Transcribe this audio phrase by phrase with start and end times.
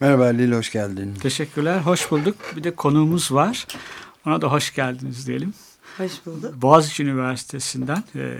[0.00, 1.14] Merhaba Lil, hoş geldin.
[1.14, 2.36] Teşekkürler, hoş bulduk.
[2.56, 3.66] Bir de konuğumuz var.
[4.26, 5.54] Ona da hoş geldiniz diyelim.
[5.96, 6.62] Hoş bulduk.
[6.62, 8.38] Boğaziçi Üniversitesi'nden e,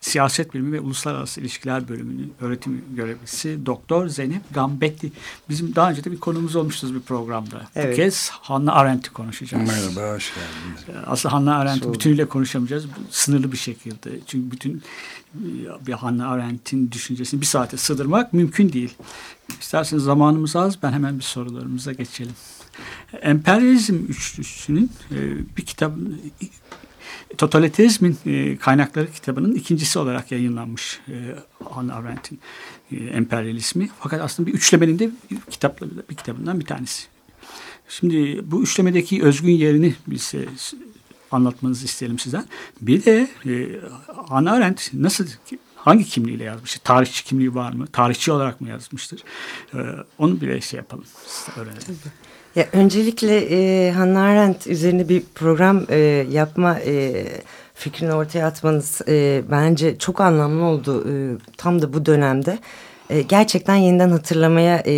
[0.00, 5.12] Siyaset Bilimi ve Uluslararası İlişkiler Bölümünün öğretim görevlisi Doktor Zeynep Gambetti.
[5.48, 7.68] Bizim daha önce de bir konumuz olmuştu bir programda.
[7.76, 7.92] Evet.
[7.92, 9.68] Bu kez Hannah Arendt'i konuşacağız.
[9.68, 10.88] Merhaba, hoş geldiniz.
[10.88, 12.86] E, aslında Hannah Arendt'i bütünüyle konuşamayacağız.
[13.10, 14.10] Sınırlı bir şekilde.
[14.26, 14.82] Çünkü bütün
[15.86, 18.94] bir Hannah Arendt'in düşüncesini bir saate sığdırmak mümkün değil.
[19.60, 20.82] İsterseniz zamanımız az.
[20.82, 22.34] Ben hemen bir sorularımıza geçelim.
[23.22, 25.16] Emperyalizm üçlüsünün e,
[25.56, 25.92] bir kitap
[27.38, 31.14] Totalitarizmin e, Kaynakları kitabının ikincisi olarak yayınlanmış e,
[31.70, 32.40] Hannah Arendt'in
[32.90, 33.90] emperyalizmi.
[34.00, 35.10] Fakat aslında bir üçlemenin de
[36.10, 37.06] bir kitabından bir tanesi.
[37.88, 40.34] Şimdi bu üçlemedeki özgün yerini biz
[41.30, 42.44] anlatmanızı isteyelim sizden.
[42.80, 43.80] Bir de e,
[44.28, 45.26] Hannah Arendt nasıl
[45.84, 46.80] hangi kimliğiyle yazmıştır?
[46.80, 47.86] Tarihçi kimliği var mı?
[47.86, 49.24] Tarihçi olarak mı yazmıştır?
[49.74, 49.78] Ee,
[50.18, 51.04] onu bile şey yapalım.
[51.56, 51.98] Öğrenelim.
[52.56, 55.96] Ya öncelikle e, Hannah Arendt üzerine bir program e,
[56.30, 57.26] yapma e,
[57.74, 61.04] fikrini ortaya atmanız e, bence çok anlamlı oldu.
[61.10, 61.12] E,
[61.56, 62.58] tam da bu dönemde.
[63.10, 64.94] E, gerçekten yeniden hatırlamaya e,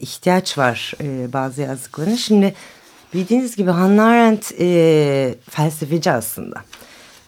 [0.00, 2.18] ihtiyaç var e, bazı yazdıklarını.
[2.18, 2.54] Şimdi
[3.14, 6.62] bildiğiniz gibi Hannah Arendt e, felsefeci aslında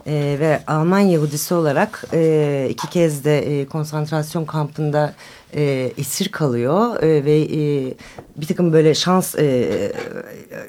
[0.07, 5.15] e, ve Alman Yahudisi olarak e, iki kez de e, konsantrasyon kampında
[5.55, 7.95] e, esir kalıyor e, ve e,
[8.37, 9.93] bir takım böyle şans e,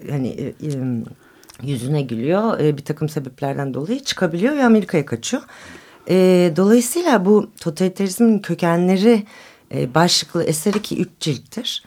[0.10, 0.72] hani e, e,
[1.64, 5.44] yüzüne gülüyor e, bir takım sebeplerden dolayı çıkabiliyor ve Amerika'ya kaçıyor.
[6.10, 6.16] E,
[6.56, 9.24] dolayısıyla bu totalitarizmin kökenleri
[9.74, 11.84] e, başlıklı eseri ki üç cilttir.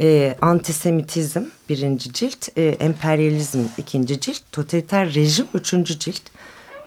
[0.00, 6.22] E, antisemitizm birinci cilt, e, emperyalizm ikinci cilt, totaliter rejim üçüncü cilt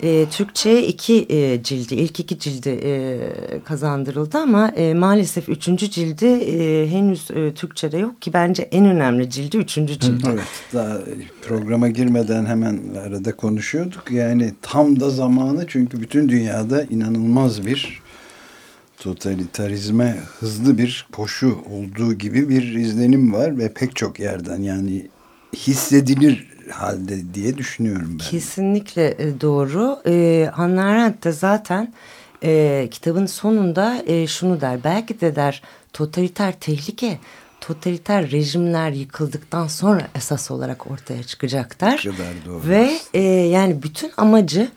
[0.04, 3.20] e, Türkçe'ye iki e, cildi, ilk iki cildi e,
[3.66, 9.30] kazandırıldı ama e, maalesef üçüncü cildi e, henüz e, Türkçe'de yok ki bence en önemli
[9.30, 10.28] cildi üçüncü cilt.
[10.28, 10.44] Evet,
[10.74, 11.00] daha
[11.48, 14.12] programa girmeden hemen arada konuşuyorduk.
[14.12, 18.02] Yani tam da zamanı çünkü bütün dünyada inanılmaz bir
[19.02, 25.08] totalitarizme hızlı bir koşu olduğu gibi bir izlenim var ve pek çok yerden yani
[25.56, 28.26] hissedilir halde diye düşünüyorum ben.
[28.26, 30.00] Kesinlikle e, doğru.
[30.06, 31.94] Ee, Hannah Arendt de zaten
[32.44, 34.84] e, kitabın sonunda e, şunu der.
[34.84, 35.62] Belki de der
[35.94, 37.20] totaliter tehlike
[37.62, 42.06] totaliter rejimler yıkıldıktan sonra esas olarak ortaya çıkacaklar.
[42.46, 42.70] doğru.
[42.70, 44.72] Ve e, yani bütün amacı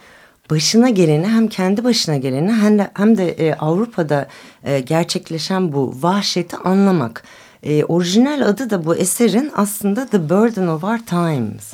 [0.51, 4.29] başına geleni hem kendi başına geleni hem de, hem de e, Avrupa'da
[4.65, 7.25] e, gerçekleşen bu vahşeti anlamak.
[7.63, 11.73] E, orijinal adı da bu eserin aslında The Burden of Our Times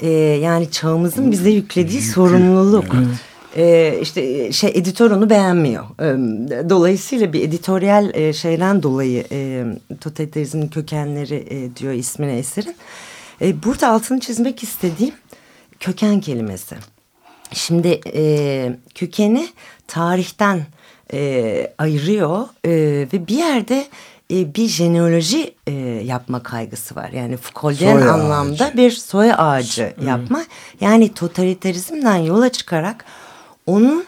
[0.00, 2.84] e, yani çağımızın bize yüklediği sorumluluk.
[2.94, 3.06] Evet.
[3.56, 5.84] Ee, işte şey editör onu beğenmiyor.
[5.84, 9.64] Ee, dolayısıyla bir editoryal e, şeyden dolayı e,
[10.00, 12.76] totalitarizmin kökenleri e, diyor ismine eserin.
[13.42, 15.14] E, burada altını çizmek istediğim
[15.80, 16.76] köken kelimesi.
[17.52, 19.48] Şimdi e, kökeni
[19.86, 20.66] tarihten
[21.12, 22.70] e, ayırıyor e,
[23.12, 23.86] ve bir yerde
[24.30, 25.72] e, bir jeneoloji e,
[26.04, 27.10] yapma kaygısı var.
[27.10, 28.76] Yani Foucault'yen anlamda ağacı.
[28.76, 30.08] bir soy ağacı hmm.
[30.08, 30.44] yapma.
[30.80, 33.04] Yani totalitarizmden yola çıkarak
[33.66, 34.04] onun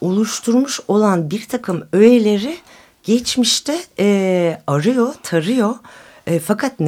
[0.00, 2.56] oluşturmuş olan bir takım öğeleri
[3.02, 5.74] geçmişte e, arıyor, tarıyor.
[6.26, 6.80] E, fakat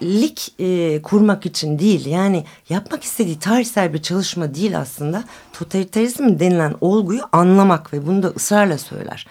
[0.00, 2.06] nedensellik e, kurmak için değil.
[2.06, 5.24] Yani yapmak istediği tarihsel bir çalışma değil aslında.
[5.52, 9.26] Totalitarizm denilen olguyu anlamak ve bunu da ısrarla söyler.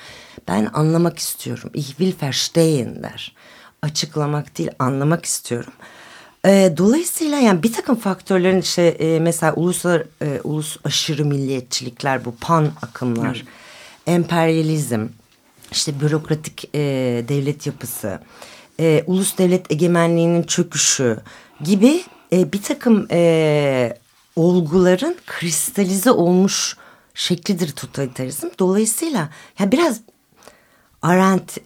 [0.47, 1.69] Ben anlamak istiyorum.
[1.73, 3.35] Ich will verstehen der.
[3.81, 5.73] Açıklamak değil anlamak istiyorum.
[6.45, 12.35] E, dolayısıyla yani bir takım faktörlerin işte e, mesela uluslar, e, ulus aşırı milliyetçilikler bu
[12.35, 13.47] pan akımlar, evet.
[14.07, 15.07] emperyalizm,
[15.71, 16.79] işte bürokratik e,
[17.27, 18.19] devlet yapısı,
[18.79, 21.17] e, ulus devlet egemenliğinin çöküşü
[21.63, 22.03] gibi
[22.33, 23.97] e, bir takım e,
[24.35, 26.77] olguların kristalize olmuş
[27.13, 28.47] şeklidir totalitarizm.
[28.59, 29.29] Dolayısıyla
[29.59, 30.01] yani biraz
[31.01, 31.57] Arendt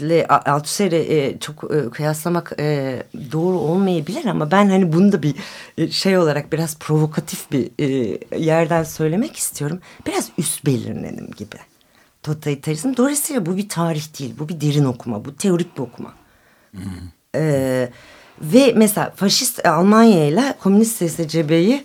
[0.00, 3.02] ile Althusser'i e, çok e, kıyaslamak e,
[3.32, 5.34] doğru olmayabilir ama ben hani bunu da bir
[5.78, 9.80] e, şey olarak biraz provokatif bir e, yerden söylemek istiyorum.
[10.06, 11.56] Biraz üst belirlenim gibi
[12.28, 12.96] totalitarizm.
[12.96, 14.34] Dolayısıyla bu bir tarih değil.
[14.38, 15.24] Bu bir derin okuma.
[15.24, 16.12] Bu teorik bir okuma.
[16.70, 16.82] Hmm.
[17.34, 17.90] Ee,
[18.40, 21.84] ve mesela faşist Almanya ile komünist SCB'yi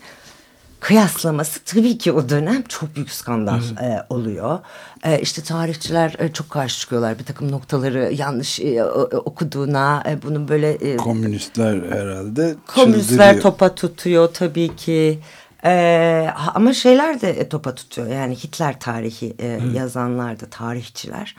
[0.80, 4.60] kıyaslaması tabii ki o dönem çok büyük skandal e, oluyor.
[5.04, 10.04] E, işte tarihçiler e, çok karşı çıkıyorlar bir takım noktaları yanlış e, okuduğuna.
[10.08, 10.72] E, bunun böyle...
[10.72, 15.20] E, komünistler herhalde Komünistler topa tutuyor tabii ki.
[15.66, 18.08] Ee, ama şeyler de topa tutuyor.
[18.08, 21.36] Yani Hitler tarihi e, yazanlar da tarihçiler.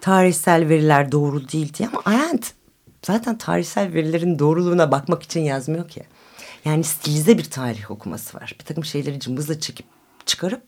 [0.00, 2.52] Tarihsel veriler doğru değil diye ama Arendt
[3.06, 6.02] zaten tarihsel verilerin doğruluğuna bakmak için yazmıyor ki.
[6.64, 8.56] Yani stilize bir tarih okuması var.
[8.60, 9.86] Bir takım şeyleri cımbızla çekip
[10.26, 10.62] çıkarıp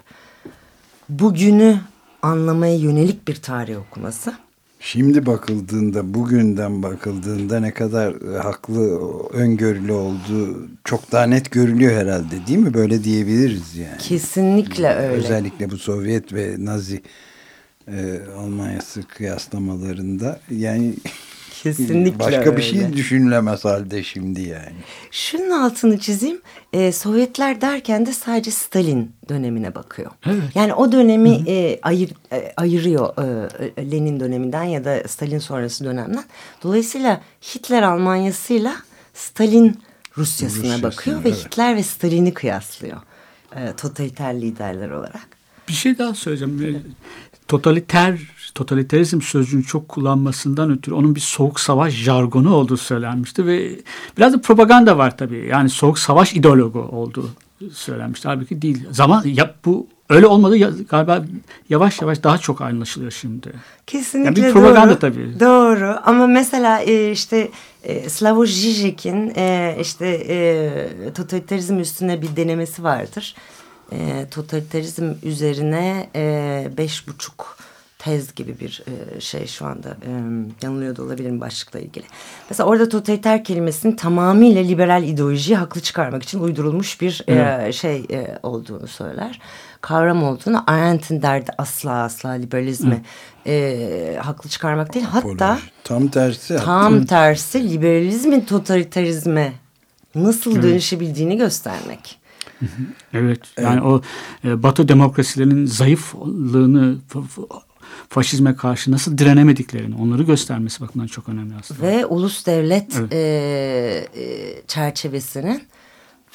[1.08, 1.80] bugünü
[2.22, 4.34] anlamaya yönelik bir tarih okuması.
[4.82, 9.00] Şimdi bakıldığında, bugünden bakıldığında ne kadar haklı,
[9.30, 12.74] öngörülü olduğu çok daha net görülüyor herhalde değil mi?
[12.74, 13.98] Böyle diyebiliriz yani.
[13.98, 15.16] Kesinlikle öyle.
[15.16, 17.02] Özellikle bu Sovyet ve Nazi
[17.88, 20.94] e, Almanyası kıyaslamalarında yani
[21.62, 22.56] Kesinlikle Başka öyle.
[22.56, 24.72] bir şey düşünülemez halde şimdi yani.
[25.10, 26.40] Şunun altını çizeyim.
[26.72, 30.10] Ee, Sovyetler derken de sadece Stalin dönemine bakıyor.
[30.26, 30.42] Evet.
[30.54, 33.14] Yani o dönemi E, ayır, e, ayırıyor
[33.76, 36.24] e, Lenin döneminden ya da Stalin sonrası dönemden.
[36.62, 38.76] Dolayısıyla Hitler Almanyası'yla
[39.14, 39.78] Stalin
[40.18, 41.44] Rusyasına Rusyasına, bakıyor ve evet.
[41.44, 42.98] Hitler ve Stalin'i kıyaslıyor.
[43.56, 45.28] E, totaliter liderler olarak.
[45.68, 46.82] Bir şey daha söyleyeceğim.
[46.86, 46.90] Ee,
[47.48, 48.20] Totaliter,
[48.54, 53.78] totaliterizm sözcüğünü çok kullanmasından ötürü onun bir soğuk savaş jargonu olduğu söylenmişti ve
[54.18, 55.46] biraz da propaganda var tabii.
[55.50, 57.30] Yani soğuk savaş ideologu olduğu
[57.72, 58.28] söylenmişti.
[58.28, 58.86] Halbuki değil.
[58.90, 61.24] Zaman ya, bu öyle olmadı ya, galiba
[61.68, 63.52] yavaş yavaş daha çok anlaşılıyor şimdi.
[63.86, 64.98] Kesinlikle Yani bir propaganda doğru.
[64.98, 65.40] tabii.
[65.40, 67.50] Doğru ama mesela e, işte
[67.82, 73.34] e, Slavoj Žižek'in e, işte totalitarizm üstüne bir denemesi vardır.
[74.30, 76.10] Totalitarizm üzerine
[76.76, 77.56] beş buçuk
[78.00, 80.10] tez gibi bir e, şey şu anda e,
[80.62, 82.04] yanılıyor da olabilirim başlıkla ilgili.
[82.50, 88.38] Mesela orada totaliter kelimesinin tamamıyla liberal ideolojiyi haklı çıkarmak için uydurulmuş bir e, şey e,
[88.42, 89.40] olduğunu söyler.
[89.80, 93.02] Kavram olduğunu Arendt'in derdi asla asla liberalizmi
[93.46, 95.06] e, haklı çıkarmak değil.
[95.06, 95.58] Hatta.
[95.84, 96.56] Tam tersi.
[96.56, 99.52] tam tersi liberalizmin totalitarizme
[100.14, 102.20] nasıl dönüşebildiğini göstermek.
[103.14, 103.40] Evet.
[103.62, 104.02] Yani o
[104.44, 106.98] e, Batı demokrasilerinin zayıflığını
[108.14, 111.82] faşizme karşı nasıl direnemediklerini onları göstermesi bakımından çok önemli aslında.
[111.82, 113.12] Ve ulus devlet Evet.
[113.12, 113.18] e,
[114.22, 114.22] e,
[114.66, 115.62] çerçevesinin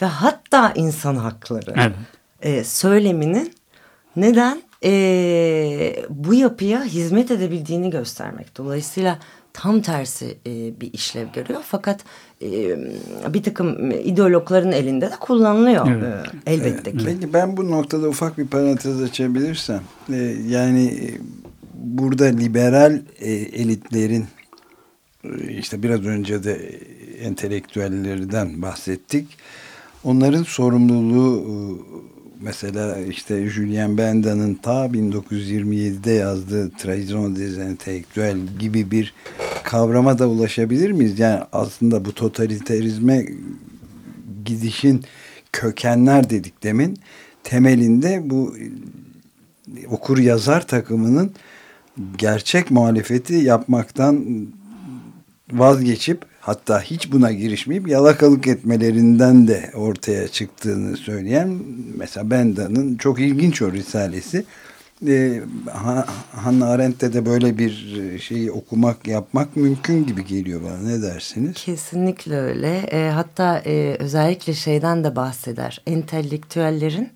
[0.02, 1.96] ve hatta insan hakları Evet.
[2.42, 3.54] e, söyleminin
[4.16, 8.58] neden e, bu yapıya hizmet edebildiğini göstermek.
[8.58, 9.20] Dolayısıyla
[9.54, 11.62] tam tersi e, bir işlev görüyor.
[11.68, 12.04] Fakat
[12.42, 12.48] e,
[13.34, 16.28] bir takım ideologların elinde de kullanılıyor Evet.
[16.48, 17.06] e, elbette ki.
[17.06, 19.82] Peki ben bu noktada ufak bir parantez açabilirsem.
[20.14, 20.16] e,
[20.48, 21.08] yani e,
[21.86, 24.26] burada liberal e, elitlerin
[25.24, 26.80] e, işte biraz önce de
[27.20, 29.28] entelektüellerden bahsettik.
[30.04, 31.56] Onların sorumluluğu e,
[32.42, 39.14] mesela işte Julien Benda'nın ta 1927'de yazdığı Trahison des Intellectuels gibi bir
[39.64, 41.20] kavrama da ulaşabilir miyiz?
[41.20, 43.26] Yani aslında bu totaliterizme
[44.46, 45.04] gidişin
[45.52, 46.98] kökenler dedik demin
[47.44, 48.56] temelinde bu
[49.88, 51.32] okur yazar takımının
[52.18, 54.26] gerçek muhalefeti yapmaktan
[55.52, 61.60] vazgeçip hatta hiç buna girişmeyip yalakalık etmelerinden de ortaya çıktığını söyleyen
[61.98, 64.46] mesela Benda'nın çok ilginç o risalesi.
[65.08, 65.42] Ee,
[65.72, 67.74] Ha- Hannah Arendt'te de böyle bir
[68.20, 71.54] şeyi okumak yapmak mümkün gibi geliyor bana ne dersiniz?
[71.54, 72.78] Kesinlikle öyle.
[72.78, 75.82] E, hatta e, özellikle şeyden de bahseder.
[75.88, 77.10] Entelektüellerin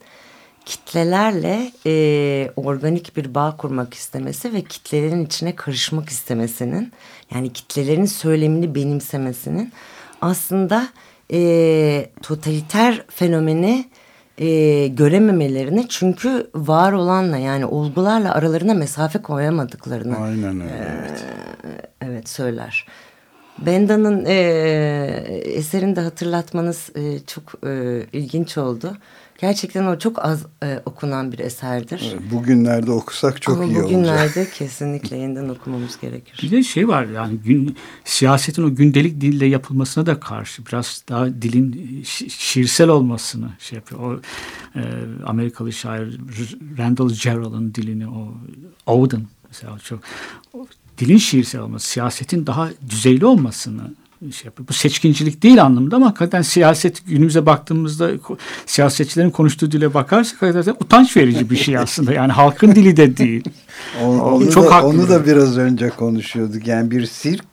[0.70, 6.92] kitlelerle e, organik bir bağ kurmak istemesi ve kitlelerin içine karışmak istemesinin
[7.34, 9.72] yani kitlelerin söylemini benimsemesinin
[10.22, 10.88] aslında
[11.34, 13.86] e, totaliter fenomeni
[14.38, 20.74] e, görememelerini çünkü var olanla yani olgularla aralarına mesafe koyamadıklarını Aynen öyle.
[21.00, 21.26] evet.
[22.02, 22.86] evet söyler.
[23.66, 24.34] Benda'nın e,
[25.46, 28.98] eserini de hatırlatmanız e, çok e, ilginç oldu.
[29.42, 32.16] Gerçekten o çok az e, okunan bir eserdir.
[32.32, 33.84] Bugünlerde okusak çok Ama iyi olacak.
[33.86, 36.39] bugünlerde kesinlikle yeniden okumamız gerekir.
[36.44, 37.75] Bir de şey var yani gün,
[38.06, 41.72] siyasetin o gündelik dille yapılmasına da karşı biraz daha dilin
[42.04, 44.01] şi- şiirsel olmasını şey yapıyor.
[44.01, 44.20] O
[44.80, 44.82] e,
[45.25, 46.20] Amerikalı şair
[46.78, 48.34] Randall Jarrell'ın dilini o
[48.88, 50.00] Auden mesela çok
[51.00, 53.82] dilin şiirsel olması, siyasetin daha düzeyli olmasını
[54.20, 54.68] şey yapıyor.
[54.68, 58.12] Bu seçkincilik değil anlamında ama hakikaten siyaset günümüze baktığımızda
[58.65, 62.13] siyasetçilerin konuştuğu dile bakarsak hakikaten utanç verici bir şey aslında.
[62.13, 63.44] Yani halkın dili de değil.
[64.03, 66.68] onu, onu, çok da, onu da biraz önce konuşuyorduk.
[66.68, 67.46] Yani bir sirk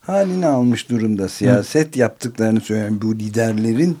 [0.00, 1.28] halini almış durumda.
[1.28, 2.00] Siyaset Hı.
[2.00, 3.98] yaptıklarını söyleyen bu liderlerin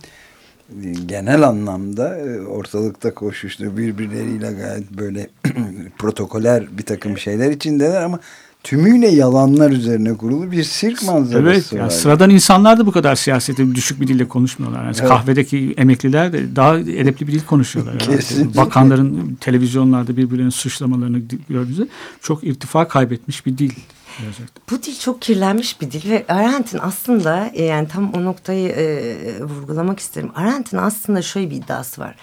[1.06, 5.28] genel anlamda e, ortalıkta koşuştu birbirleriyle gayet böyle
[5.98, 8.20] protokoler bir takım şeyler içindeler ama
[8.66, 11.78] tümüyle yalanlar üzerine kurulu bir sirk manzarası evet, var.
[11.78, 14.84] Yani sıradan insanlar da bu kadar siyasete düşük bir dille konuşmuyorlar.
[14.84, 15.08] Yani evet.
[15.08, 17.98] Kahvedeki emekliler de daha edepli bir dil konuşuyorlar.
[17.98, 18.60] Kesinlikle.
[18.60, 21.18] Bakanların televizyonlarda birbirlerinin suçlamalarını
[21.48, 21.88] gördüğünüzde
[22.20, 23.72] çok irtifa kaybetmiş bir dil.
[24.20, 24.62] Gerçekten.
[24.70, 30.00] Bu dil çok kirlenmiş bir dil ve Arendt'in aslında yani tam o noktayı e, vurgulamak
[30.00, 30.30] isterim.
[30.34, 32.16] Arendt'in aslında şöyle bir iddiası var.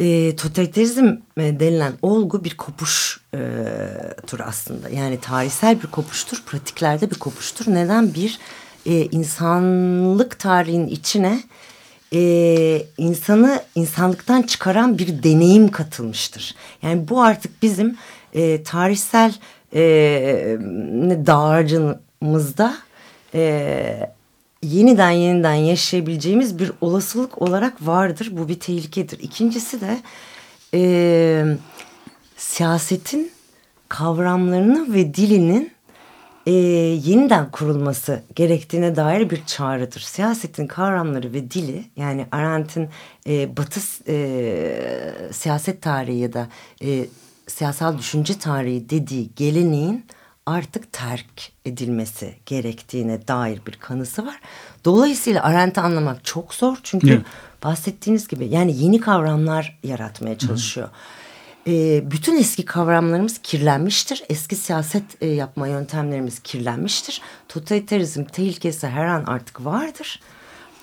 [0.00, 1.06] E, totalitarizm
[1.38, 3.38] e, denilen olgu bir kopuş e,
[4.26, 4.88] tur aslında.
[4.88, 7.74] Yani tarihsel bir kopuştur, pratiklerde bir kopuştur.
[7.74, 8.14] Neden?
[8.14, 8.38] Bir
[8.86, 11.40] e, insanlık tarihin içine
[12.12, 16.54] e, insanı insanlıktan çıkaran bir deneyim katılmıştır.
[16.82, 17.96] Yani bu artık bizim
[18.34, 19.34] e, tarihsel
[19.74, 19.80] e,
[21.26, 22.76] dağarcığımızda
[23.34, 24.15] e,
[24.66, 28.28] yeniden yeniden yaşayabileceğimiz bir olasılık olarak vardır.
[28.32, 29.18] Bu bir tehlikedir.
[29.18, 29.98] İkincisi de
[30.74, 31.44] e,
[32.36, 33.30] siyasetin
[33.88, 35.72] kavramlarını ve dilinin
[36.46, 40.00] e, yeniden kurulması gerektiğine dair bir çağrıdır.
[40.00, 42.88] Siyasetin kavramları ve dili yani Arendt'in
[43.26, 46.48] e, Batı e, siyaset tarihi ya da
[46.82, 47.06] e,
[47.46, 50.04] siyasal düşünce tarihi dediği geleneğin
[50.46, 54.40] artık terk edilmesi gerektiğine dair bir kanısı var.
[54.84, 57.22] Dolayısıyla Arendt'i anlamak çok zor çünkü evet.
[57.64, 60.88] bahsettiğiniz gibi yani yeni kavramlar yaratmaya çalışıyor.
[60.88, 61.70] Hı.
[61.70, 64.24] E, bütün eski kavramlarımız kirlenmiştir.
[64.28, 67.20] Eski siyaset e, yapma yöntemlerimiz kirlenmiştir.
[67.48, 70.20] Totalitarizm tehlikesi her an artık vardır.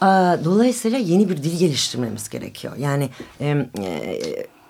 [0.02, 0.06] E,
[0.44, 2.74] dolayısıyla yeni bir dil geliştirmemiz gerekiyor.
[2.78, 3.48] Yani e,
[3.80, 4.20] e,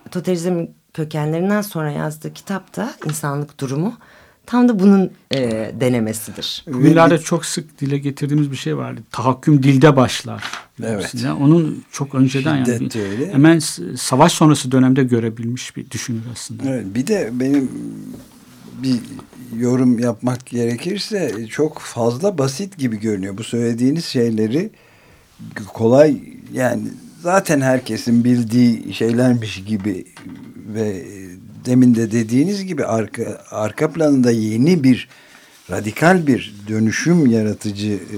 [0.05, 3.97] totalitarizm kökenlerinden sonra yazdığı kitapta insanlık durumu
[4.45, 6.65] tam da bunun e, denemesidir.
[6.67, 9.01] Bugünlerde çok sık dile getirdiğimiz bir şey vardı.
[9.11, 10.43] Tahakküm dilde başlar.
[10.83, 11.13] Evet.
[11.41, 13.33] Onun çok önceden Şiddet yani öyle.
[13.33, 13.59] hemen
[13.97, 16.63] savaş sonrası dönemde görebilmiş bir düşünür aslında.
[16.69, 17.71] Evet, bir de benim
[18.83, 18.99] bir
[19.59, 23.37] yorum yapmak gerekirse çok fazla basit gibi görünüyor.
[23.37, 24.69] Bu söylediğiniz şeyleri
[25.73, 26.21] kolay
[26.53, 26.81] yani
[27.21, 30.05] zaten herkesin bildiği şeylermiş gibi
[30.73, 31.05] ve
[31.65, 35.09] demin de dediğiniz gibi arka, arka planında yeni bir
[35.71, 38.17] radikal bir dönüşüm yaratıcı e,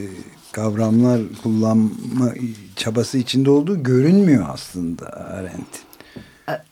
[0.52, 2.34] kavramlar kullanma
[2.76, 5.86] çabası içinde olduğu görünmüyor aslında Arendt.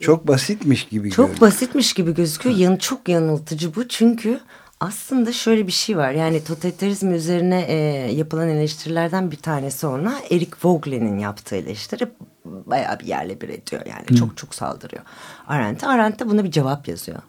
[0.00, 1.40] Çok basitmiş gibi Çok görünüyor.
[1.40, 2.56] basitmiş gibi gözüküyor.
[2.56, 4.40] Yan, çok yanıltıcı bu çünkü
[4.80, 6.12] aslında şöyle bir şey var.
[6.12, 7.74] Yani totalitarizm üzerine e,
[8.12, 12.06] yapılan eleştirilerden bir tanesi ona Eric Vogle'nin yaptığı eleştiri
[12.44, 13.82] bayağı bir yerle bir ediyor.
[13.86, 14.14] Yani Hı.
[14.14, 15.02] çok çok saldırıyor.
[15.46, 15.86] Arendt'e.
[15.86, 17.22] Arendt de buna bir cevap yazıyor.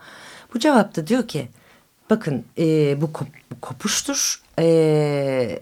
[0.53, 1.49] Bu cevapta diyor ki
[2.09, 4.65] bakın e, bu, kop, bu kopuştur e,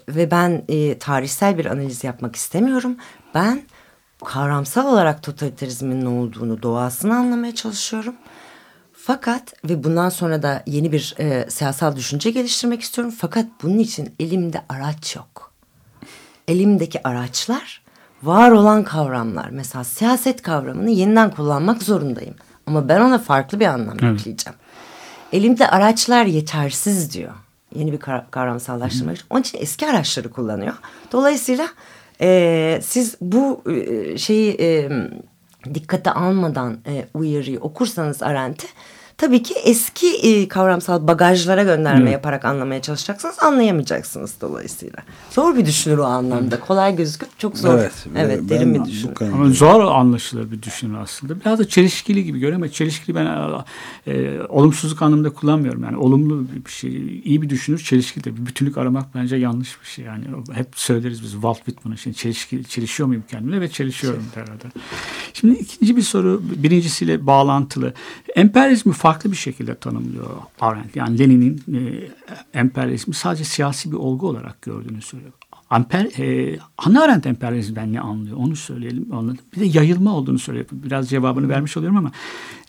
[0.10, 2.98] ve ben e, tarihsel bir analiz yapmak istemiyorum.
[3.34, 3.62] Ben
[4.26, 8.16] kavramsal olarak totalitarizmin ne olduğunu, doğasını anlamaya çalışıyorum.
[8.94, 13.14] Fakat ve bundan sonra da yeni bir e, siyasal düşünce geliştirmek istiyorum.
[13.18, 15.52] Fakat bunun için elimde araç yok.
[16.48, 17.83] Elimdeki araçlar
[18.24, 19.50] var olan kavramlar.
[19.50, 22.36] Mesela siyaset kavramını yeniden kullanmak zorundayım.
[22.68, 24.18] Ama ben ona farklı bir anlam evet.
[24.18, 24.60] yükleyeceğim.
[25.34, 27.34] Elimde araçlar yetersiz diyor.
[27.76, 28.00] Yeni bir
[28.32, 29.26] kavramsallaştırmak için.
[29.30, 30.74] Onun için eski araçları kullanıyor.
[31.12, 31.68] Dolayısıyla
[32.22, 34.90] e, siz bu e, şeyi e,
[35.74, 38.68] dikkate almadan e, uyarıyı okursanız Arendt'i
[39.18, 42.12] tabii ki eski e, kavramsal bagajlara gönderme evet.
[42.14, 45.00] yaparak anlamaya çalışacaksınız anlayamayacaksınız dolayısıyla.
[45.30, 46.60] Zor bir düşünür o anlamda.
[46.60, 47.74] Kolay gözüküp çok zor.
[47.74, 49.34] Evet, evet derin bir düşünür.
[49.34, 51.40] Ama zor anlaşılır bir düşünür aslında.
[51.40, 53.28] Biraz da çelişkili gibi görüyorum ama çelişkili ben
[54.08, 55.84] e, olumsuzluk anlamında kullanmıyorum.
[55.84, 59.88] Yani olumlu bir şey, iyi bir düşünür çelişkili de bir bütünlük aramak bence yanlış bir
[59.88, 60.06] şey.
[60.06, 64.64] Yani hep söyleriz biz Walt Whitman'ın şimdi çelişki, çelişiyor muyum kendimle ve çelişiyorum herhalde.
[65.34, 67.94] Şimdi ikinci bir soru birincisiyle bağlantılı.
[68.36, 70.30] Emperyalizmi farklı bir şekilde tanımlıyor
[70.62, 70.96] Arendt.
[70.96, 71.80] Yani Lenin'in e,
[72.60, 75.32] emperyalizmi sadece siyasi bir olgu olarak gördüğünü söylüyor.
[75.70, 79.08] Amper, e, Hannah Arendt emperyalizmden ne anlıyor onu söyleyelim.
[79.12, 79.40] Anladım.
[79.56, 80.66] Bir de yayılma olduğunu söylüyor.
[80.72, 82.12] Biraz cevabını vermiş oluyorum ama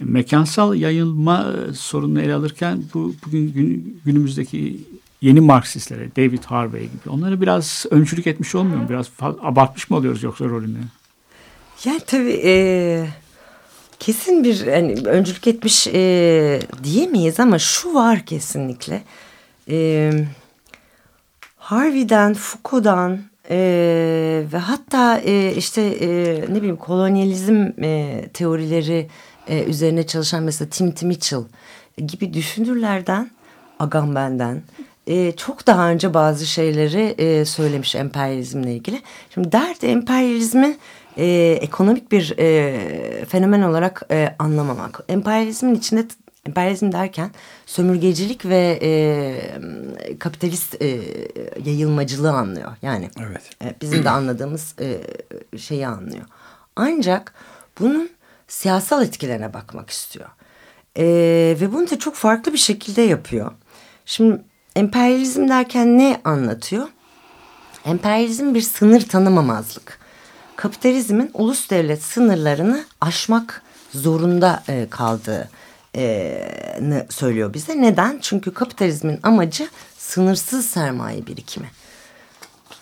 [0.01, 4.81] mekansal yayılma e, sorununu ele alırken bu bugün gün, günümüzdeki
[5.21, 8.89] yeni Marksistlere, David Harvey gibi onları biraz öncülük etmiş olmuyor mu?
[8.89, 10.79] Biraz abartmış mı oluyoruz yoksa rolünü?
[11.85, 13.07] Yani tabii e,
[13.99, 19.03] kesin bir yani öncülük etmiş e, diyemeyiz ama şu var kesinlikle.
[19.71, 20.11] E,
[21.57, 23.21] Harvey'den, Foucault'dan
[23.51, 23.57] e,
[24.53, 29.09] ve hatta e, işte e, ne bileyim kolonyalizm e, teorileri
[29.49, 31.45] e, üzerine çalışan mesela Timothy Mitchell
[32.07, 33.31] gibi düşünürlerden
[33.79, 34.63] Agamben'den
[35.07, 39.03] e, çok daha önce bazı şeyleri e, söylemiş emperyalizmle ilgili.
[39.35, 40.77] Şimdi derdi emperyalizmi
[41.19, 45.01] e, ekonomik bir e, fenomen olarak e, anlamamak.
[45.09, 46.07] Emperyalizmin içinde
[46.47, 47.31] emperyalizm derken
[47.67, 51.01] sömürgecilik ve e, kapitalist e,
[51.65, 52.73] yayılmacılığı anlıyor.
[52.83, 53.43] Yani evet.
[53.65, 55.01] e, bizim de anladığımız e,
[55.59, 56.25] şeyi anlıyor.
[56.77, 57.35] Ancak
[57.81, 58.11] bunun
[58.49, 60.29] siyasal etkilerine bakmak istiyor.
[60.99, 61.05] E,
[61.61, 63.53] ve bunu da çok farklı bir şekilde yapıyor.
[64.07, 64.43] Şimdi
[64.77, 66.89] emperyalizm derken ne anlatıyor?
[67.85, 70.04] Emperyalizm bir sınır tanımamazlık.
[70.57, 73.63] Kapitalizmin ulus devlet sınırlarını aşmak
[73.95, 75.49] zorunda e, kaldığı
[75.97, 77.83] e, söylüyor bize.
[77.83, 78.19] Neden?
[78.23, 79.69] Çünkü kapitalizmin amacı
[79.99, 81.67] sınırsız sermaye birikimi.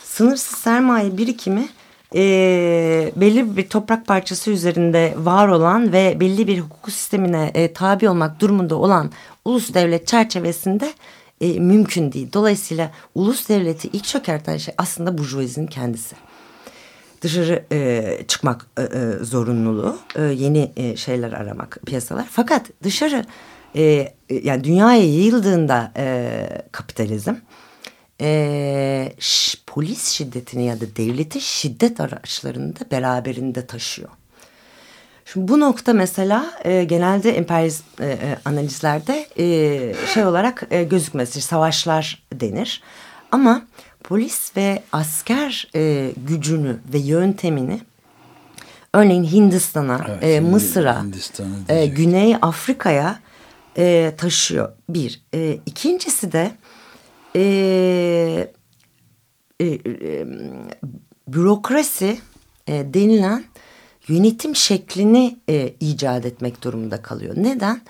[0.05, 1.69] Sınırsız sermaye birikimi
[2.15, 8.09] e, belli bir toprak parçası üzerinde var olan ve belli bir hukuk sistemine e, tabi
[8.09, 9.11] olmak durumunda olan
[9.45, 10.93] ulus devlet çerçevesinde
[11.41, 12.29] e, mümkün değil.
[12.33, 16.17] Dolayısıyla ulus devleti ilk çökerten şey aslında burjuvazinin kendisi.
[17.23, 22.27] Dışarı e, çıkmak e, e, zorunluluğu, e, yeni e, şeyler aramak, piyasalar.
[22.31, 23.25] Fakat dışarı
[23.77, 27.35] e, yani dünyaya yayıldığında e, kapitalizm
[28.21, 29.13] e,
[29.67, 34.09] polis şiddetini ya da devletin şiddet araçlarını da beraberinde taşıyor.
[35.25, 41.29] Şimdi bu nokta mesela e, genelde emperyalizm e, e, analizlerde e, şey olarak e, gözükmez.
[41.31, 42.83] Savaşlar denir.
[43.33, 43.63] Ama
[44.05, 47.81] polis ve asker e, gücünü ve yöntemini
[48.95, 51.05] örneğin Hindistan'a, evet, e, Mısır'a,
[51.69, 53.19] e, Güney Afrika'ya
[53.79, 54.73] e, taşıyor.
[54.89, 55.23] Bir.
[55.35, 56.53] E, ikincisi de
[57.37, 57.43] e,
[59.61, 60.27] e, e,
[61.29, 62.19] bürokrasi
[62.67, 63.45] e, denilen
[64.09, 67.35] yönetim şeklini e, icat etmek durumunda kalıyor.
[67.37, 67.81] Neden?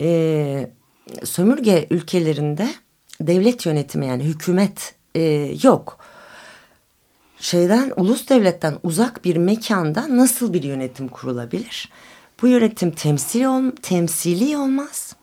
[0.00, 0.70] E,
[1.24, 2.68] sömürge ülkelerinde
[3.20, 5.22] devlet yönetimi yani hükümet e,
[5.62, 5.98] yok.
[7.38, 11.88] Şeyden ulus devletten uzak bir mekanda nasıl bir yönetim kurulabilir?
[12.42, 15.16] Bu yönetim temsili, ol, temsili olmaz.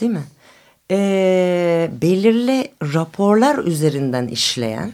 [0.00, 0.24] Değil mi?
[0.90, 4.92] E, belirli raporlar üzerinden işleyen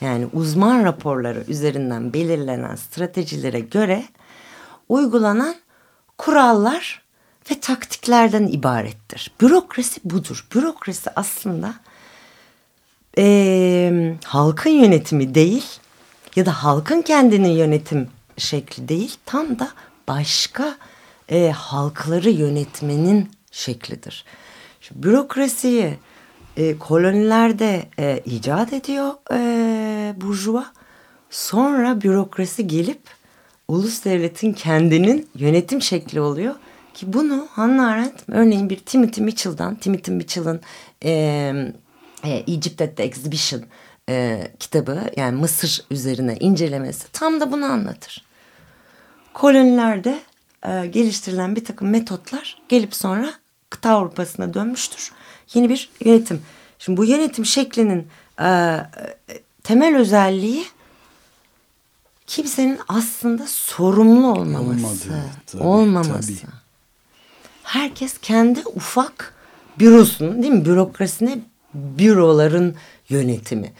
[0.00, 4.04] yani uzman raporları üzerinden belirlenen stratejilere göre
[4.88, 5.54] uygulanan
[6.18, 7.02] kurallar
[7.50, 9.32] ve taktiklerden ibarettir.
[9.40, 10.46] Bürokrasi budur.
[10.54, 11.74] Bürokrasi aslında
[13.18, 15.64] e, halkın yönetimi değil
[16.36, 19.68] ya da halkın kendinin yönetim şekli değil tam da
[20.08, 20.76] başka
[21.28, 24.24] e, halkları yönetmenin şeklidir.
[24.80, 25.94] Şu bürokrasiyi
[26.56, 30.66] e, kolonilerde e, icat ediyor e, burjuva.
[31.30, 33.00] Sonra bürokrasi gelip
[33.68, 36.54] ulus devletin kendinin yönetim şekli oluyor.
[36.94, 40.60] Ki bunu Hannah Arendt örneğin bir Timothy Mitchell'dan, Timothy Mitchell'ın
[41.04, 41.52] e,
[42.24, 43.64] e, Egypt at the Exhibition
[44.08, 48.24] e, kitabı yani Mısır üzerine incelemesi tam da bunu anlatır.
[49.34, 50.20] Kolonilerde
[50.66, 53.34] e, geliştirilen bir takım metotlar gelip sonra
[53.70, 55.12] kıta Avrupa'sına dönmüştür
[55.54, 56.42] yeni bir yönetim.
[56.78, 58.08] Şimdi bu yönetim şeklinin
[58.40, 58.78] e,
[59.62, 60.64] temel özelliği
[62.26, 66.40] kimsenin aslında sorumlu olmaması, Olmadı, tabii, olmaması.
[66.40, 66.50] Tabii.
[67.62, 69.34] Herkes kendi ufak
[69.78, 71.38] bürosunun değil mi bürokrasine
[71.74, 72.74] büroların
[73.08, 73.72] yönetimi.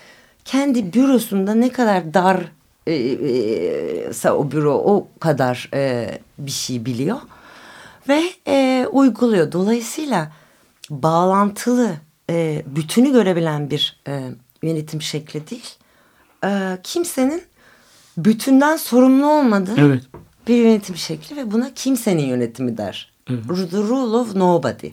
[0.44, 2.52] Kendi bürosunda ne kadar dar
[2.86, 7.20] e, e, o büro o kadar e, bir şey biliyor
[8.08, 9.52] ve e, uyguluyor.
[9.52, 10.32] Dolayısıyla
[10.90, 11.92] bağlantılı
[12.30, 14.30] e, bütünü görebilen bir e,
[14.62, 15.74] yönetim şekli değil.
[16.44, 17.42] E, kimsenin
[18.16, 20.02] bütünden sorumlu olmadığı evet.
[20.48, 23.12] bir yönetim şekli ve buna kimsenin yönetimi der.
[23.30, 23.70] Evet.
[23.70, 24.88] The rule of nobody.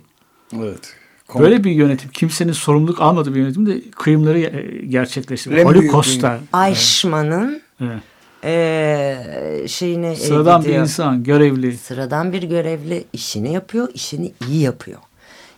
[0.56, 1.01] Evet.
[1.32, 5.66] Kom Böyle bir yönetim, kimsenin sorumluluk almadığı bir yönetim de kıyımları e, gerçekleştiriyor.
[5.66, 6.40] Holocaust'ta.
[6.54, 8.02] Ayşman'ın evet.
[8.44, 10.76] e, şeyine Sıradan gidiyor.
[10.76, 11.78] bir insan, görevli.
[11.78, 15.00] Sıradan bir görevli işini yapıyor, işini iyi yapıyor.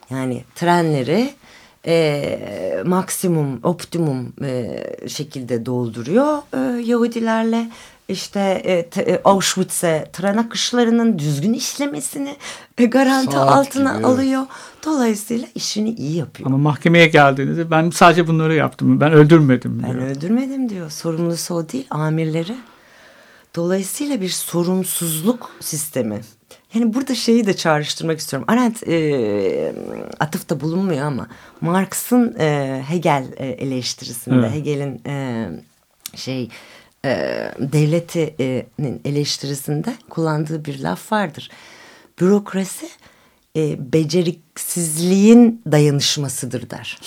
[0.09, 1.33] Yani trenleri
[1.87, 7.69] e, maksimum, optimum e, şekilde dolduruyor e, Yahudilerle.
[8.13, 12.35] İşte e, te, e, Auschwitz'e tren akışlarının düzgün işlemesini
[12.77, 14.43] e, garanti Saat altına gibi, alıyor.
[14.85, 16.47] Dolayısıyla işini iyi yapıyor.
[16.47, 18.99] Ama mahkemeye geldiğinizde ben sadece bunları yaptım.
[18.99, 19.93] Ben öldürmedim diyor.
[19.93, 20.89] Ben öldürmedim diyor.
[20.89, 22.55] Sorumlusu o değil, amirleri.
[23.55, 26.21] Dolayısıyla bir sorumsuzluk sistemi.
[26.73, 28.45] Yani burada şeyi de çağrıştırmak istiyorum.
[28.51, 29.73] Arendt e,
[30.19, 31.27] atıfta bulunmuyor ama
[31.61, 34.51] Marx'ın e, Hegel e, eleştirisinde, evet.
[34.51, 35.47] Hegel'in e,
[36.15, 36.49] şey
[37.05, 41.49] e, devletinin eleştirisinde kullandığı bir laf vardır.
[42.19, 42.89] Bürokrasi
[43.55, 46.99] e, beceriksizliğin dayanışmasıdır der.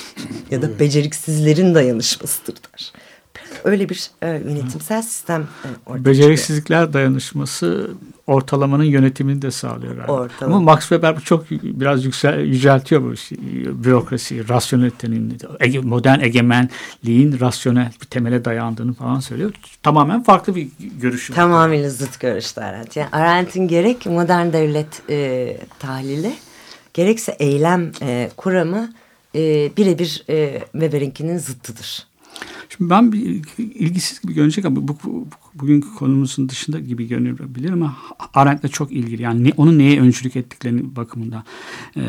[0.50, 2.92] ya da beceriksizlerin dayanışmasıdır der.
[3.64, 7.90] Öyle bir e, yönetimsel sistem e, ortaya Beceriksizlikler dayanışması
[8.26, 9.98] ortalamanın yönetimini de sağlıyor.
[9.98, 10.10] Yani.
[10.10, 10.56] Ortalama.
[10.56, 13.14] Ama Max Weber çok biraz yüksel, yüceltiyor bu
[13.84, 15.38] bürokrasiyi, rasyonelitenin,
[15.82, 19.52] modern egemenliğin rasyonel bir temele dayandığını falan söylüyor.
[19.82, 20.68] Tamamen farklı bir
[21.00, 21.30] görüş.
[21.34, 22.64] Tamamıyla zıt görüşler.
[22.64, 22.96] Arendt.
[22.96, 26.34] Yani Arendt'in gerek modern devlet e, tahlili,
[26.94, 28.92] gerekse eylem e, kuramı
[29.34, 32.06] e, birebir e, Weber'inkinin zıttıdır.
[32.68, 37.96] Şimdi ben bir ilgisiz gibi görünecek ama bu, bu, bugünkü konumuzun dışında gibi görünebilir ama
[38.34, 39.22] Arendt'le çok ilgili.
[39.22, 41.44] Yani ne, onun neye öncülük ettiklerini bakımında.
[41.96, 42.02] Ee,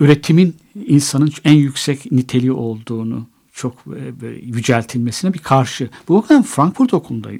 [0.00, 3.74] üretimin insanın en yüksek niteliği olduğunu çok
[4.22, 5.90] e, yüceltilmesine bir karşı.
[6.08, 7.32] Bu bakımdan Frankfurt Okulu'nda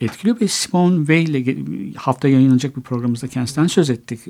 [0.00, 1.56] etkiliyor ve Simon Weil ile
[1.96, 4.20] hafta yayınlanacak bir programımızda kendisinden söz ettik.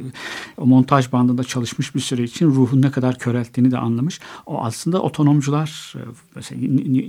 [0.56, 4.20] O montaj bandında çalışmış bir süre için ruhun ne kadar körelttiğini de anlamış.
[4.46, 6.00] O aslında otonomcular, e,
[6.34, 6.60] mesela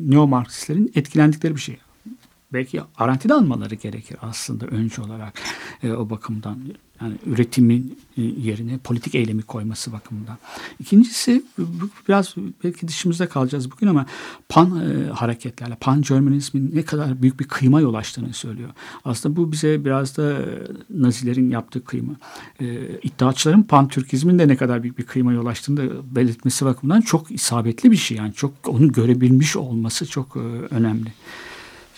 [0.10, 1.78] neo-Marksistlerin etkilendikleri bir şey
[2.54, 5.34] belki Arendt'i de almaları gerekir aslında önce olarak
[5.84, 6.58] e, o bakımdan.
[7.02, 10.38] Yani üretimin e, yerine politik eylemi koyması bakımından.
[10.80, 11.44] İkincisi
[12.08, 14.06] biraz belki dışımızda kalacağız bugün ama
[14.50, 18.70] pan e, hareketlerle, pan Germanizmin ne kadar büyük bir kıyma yol açtığını söylüyor.
[19.06, 20.40] Aslında bu bize biraz da
[20.90, 22.14] Nazilerin yaptığı kıyma.
[22.60, 22.66] E,
[23.04, 27.32] iddiaçıların pan Türkizmin de ne kadar büyük bir kıyma yol açtığını da belirtmesi bakımından çok
[27.32, 28.18] isabetli bir şey.
[28.18, 30.40] Yani çok onu görebilmiş olması çok e,
[30.76, 31.14] önemli.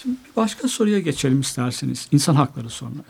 [0.02, 2.08] Şimdi bir başka soruya geçelim isterseniz.
[2.12, 3.04] İnsan hakları sorunu.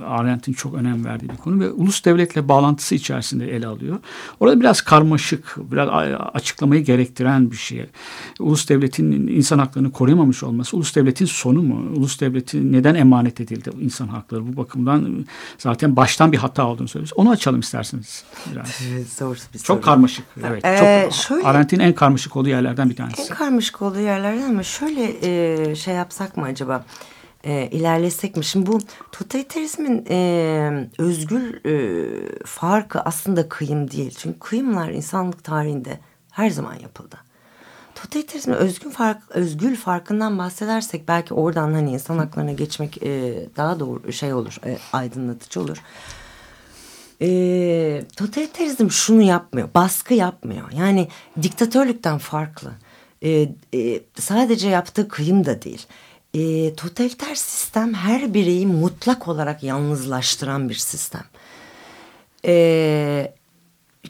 [0.00, 3.98] Arendt'in çok önem verdiği bir konu ve ulus devletle bağlantısı içerisinde ele alıyor.
[4.40, 5.88] Orada biraz karmaşık, biraz
[6.34, 7.86] açıklamayı gerektiren bir şey.
[8.40, 11.90] Ulus devletin insan haklarını koruyamamış olması, ulus devletin sonu mu?
[11.96, 14.52] Ulus devleti neden emanet edildi insan hakları?
[14.52, 15.26] Bu bakımdan
[15.58, 17.12] zaten baştan bir hata olduğunu söylüyoruz.
[17.16, 18.24] Onu açalım isterseniz.
[18.52, 18.66] Biraz.
[19.18, 19.80] Zor bir çok soru.
[19.80, 20.24] karmaşık.
[20.46, 20.64] Evet.
[20.64, 23.22] Ee, çok, Arendt'in en karmaşık olduğu yerlerden bir tanesi.
[23.22, 26.84] En karmaşık olduğu yerlerden ama şöyle e, şey yapsak mı acaba?
[27.44, 28.44] E, ilerlesek mi?
[28.44, 28.78] Şimdi bu
[29.12, 34.14] totalitarizmin e, özgül e, farkı aslında kıyım değil.
[34.18, 35.98] Çünkü kıyımlar insanlık tarihinde
[36.30, 37.16] her zaman yapıldı.
[37.94, 44.12] Totalitarizmin özgün fark, özgül farkından bahsedersek belki oradan hani insan haklarına geçmek e, daha doğru
[44.12, 45.82] şey olur, e, aydınlatıcı olur.
[47.22, 50.72] E, totalitarizm şunu yapmıyor, baskı yapmıyor.
[50.72, 51.08] Yani
[51.42, 52.72] diktatörlükten farklı.
[53.22, 55.86] E, e, sadece yaptığı kıyım da değil
[56.34, 61.24] e, totaliter sistem her bireyi mutlak olarak yalnızlaştıran bir sistem.
[62.46, 63.34] E,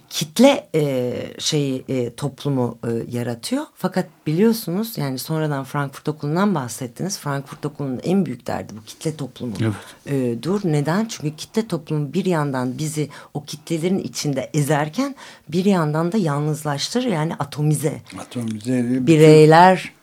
[0.08, 3.64] kitle e, şeyi e, toplumu e, yaratıyor.
[3.74, 7.18] Fakat biliyorsunuz yani sonradan Frankfurt Okulu'ndan bahsettiniz.
[7.18, 9.54] Frankfurt Okulu'nun en büyük derdi bu kitle toplumu.
[9.60, 9.74] Evet.
[10.06, 11.04] E, dur neden?
[11.04, 15.14] Çünkü kitle toplumu bir yandan bizi o kitlelerin içinde ezerken
[15.48, 18.02] bir yandan da yalnızlaştırır yani atomize.
[18.18, 19.06] Atomize.
[19.06, 19.97] Bireyler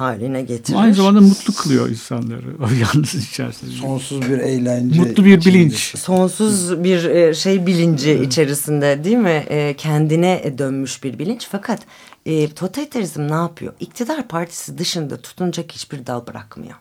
[0.00, 0.78] haline getirir.
[0.78, 3.70] Aynı zamanda mutlu kılıyor insanları o yalnız içerisinde.
[3.70, 5.00] Sonsuz bir eğlence.
[5.00, 5.98] Mutlu bir bilinç.
[5.98, 9.44] Sonsuz bir e, şey bilinci içerisinde değil mi?
[9.48, 11.48] E, kendine dönmüş bir bilinç.
[11.50, 11.80] Fakat
[12.26, 13.72] e, totalitarizm ne yapıyor?
[13.80, 16.74] İktidar partisi dışında tutunacak hiçbir dal bırakmıyor.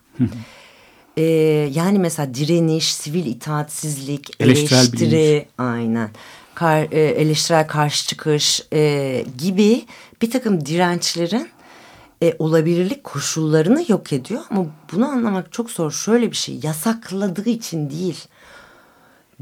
[1.17, 1.23] e,
[1.73, 5.45] yani mesela direniş, sivil itaatsizlik, eleştiri, bilinç.
[5.57, 6.09] aynen.
[6.55, 9.85] Kar, e, eleştirel karşı çıkış e, gibi
[10.21, 11.49] bir takım dirençlerin
[12.23, 14.41] e, olabilirlik koşullarını yok ediyor.
[14.49, 15.91] Ama bunu anlamak çok zor.
[15.91, 18.25] Şöyle bir şey yasakladığı için değil.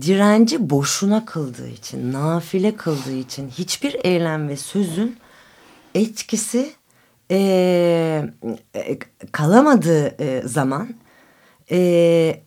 [0.02, 5.18] Direnci boşuna kıldığı için, nafile kıldığı için hiçbir eylem ve sözün
[5.96, 6.72] etkisi
[7.32, 7.38] e,
[8.76, 9.00] e,
[9.32, 10.90] kalamadığı e, zaman
[11.72, 12.42] e,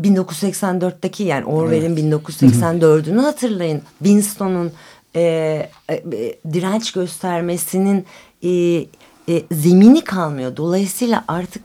[0.00, 2.04] 1984'teki yani Orwell'in evet.
[2.04, 3.82] 1984'ünü hatırlayın.
[3.98, 4.72] Winston'un
[5.16, 5.20] e,
[5.90, 6.02] e,
[6.52, 8.06] direnç göstermesinin
[8.44, 8.50] e,
[9.28, 10.56] e, zemini kalmıyor.
[10.56, 11.62] Dolayısıyla artık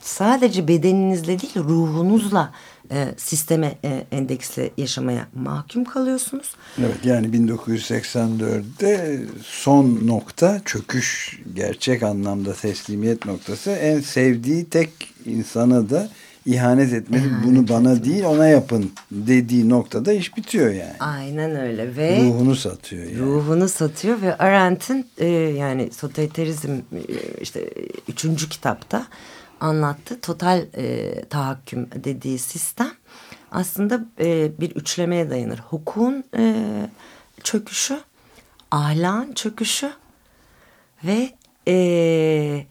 [0.00, 2.52] sadece bedeninizle değil ruhunuzla
[2.90, 6.56] e, sisteme e, endeksle yaşamaya mahkum kalıyorsunuz.
[6.78, 14.90] Evet yani 1984'te son nokta çöküş gerçek anlamda teslimiyet noktası en sevdiği tek
[15.26, 16.08] insana da
[16.46, 17.26] ihanet etmedi.
[17.26, 18.10] İhanet Bunu bana etmedi.
[18.10, 20.96] değil ona yapın dediği noktada iş bitiyor yani.
[21.00, 23.18] Aynen öyle ve ruhunu satıyor yani.
[23.18, 26.80] Ruhunu satıyor ve Arendt'in e, yani totaliterizm e,
[27.40, 27.70] işte
[28.08, 29.06] üçüncü kitapta
[29.60, 30.20] anlattı.
[30.20, 32.90] Total e, tahakküm dediği sistem
[33.52, 35.58] aslında e, bir üçlemeye dayanır.
[35.58, 36.54] Hukukun e,
[37.44, 38.00] çöküşü,
[38.70, 39.92] ahlakın çöküşü
[41.04, 41.30] ve
[41.68, 42.66] e,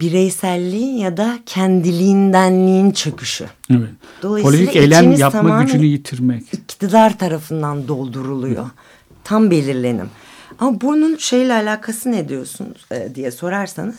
[0.00, 3.46] bireyselliğin ya da kendiliğindenliğin çöküşü.
[3.70, 3.88] Evet.
[4.22, 6.42] Dolayısıyla Politik eylem yapma gücünü yitirmek.
[6.52, 8.66] iktidar tarafından dolduruluyor.
[9.24, 10.10] Tam belirlenim.
[10.58, 13.98] Ama bunun şeyle alakası ne diyorsunuz e, diye sorarsanız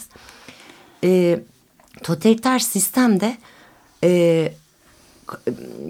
[1.03, 1.39] e,
[2.03, 3.37] totaliter sistemde
[4.03, 4.51] e,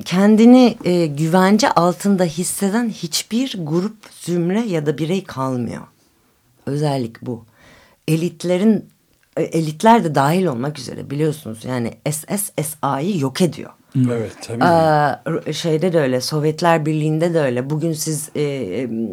[0.06, 5.82] kendini e, güvence altında hisseden hiçbir grup, zümre ya da birey kalmıyor.
[6.66, 7.46] Özellik bu.
[8.08, 8.86] Elitlerin
[9.38, 13.70] elitler de dahil olmak üzere biliyorsunuz yani SS SA'yı yok ediyor.
[13.96, 14.64] Evet tabii.
[15.48, 18.42] Ee, şeyde de öyle Sovyetler Birliği'nde de öyle bugün siz e,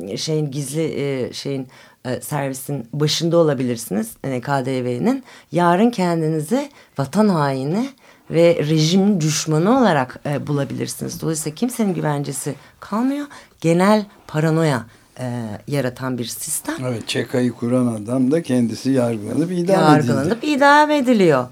[0.09, 1.69] e, şeyin gizli e, şeyin
[2.05, 7.89] e, servisin başında olabilirsiniz e, KDV'nin yarın kendinizi vatan haini
[8.31, 11.23] ve rejim düşmanı olarak e, bulabilirsiniz.
[11.23, 13.27] Dolayısıyla kimsenin güvencesi kalmıyor.
[13.61, 14.87] Genel paranoya
[15.21, 16.75] e, yaratan bir sistem.
[16.81, 20.47] Evet ÇK'yı kuran adam da kendisi yargılanıp idam Yargılanıp edildi.
[20.57, 21.47] idam ediliyor.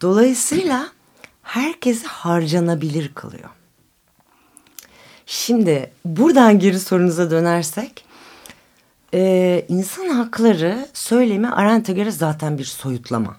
[0.00, 0.86] Dolayısıyla
[1.42, 3.48] herkesi harcanabilir kılıyor.
[5.26, 8.04] Şimdi buradan geri sorunuza dönersek
[9.14, 13.36] e, insan hakları söylemi Arendt'e göre zaten bir soyutlama.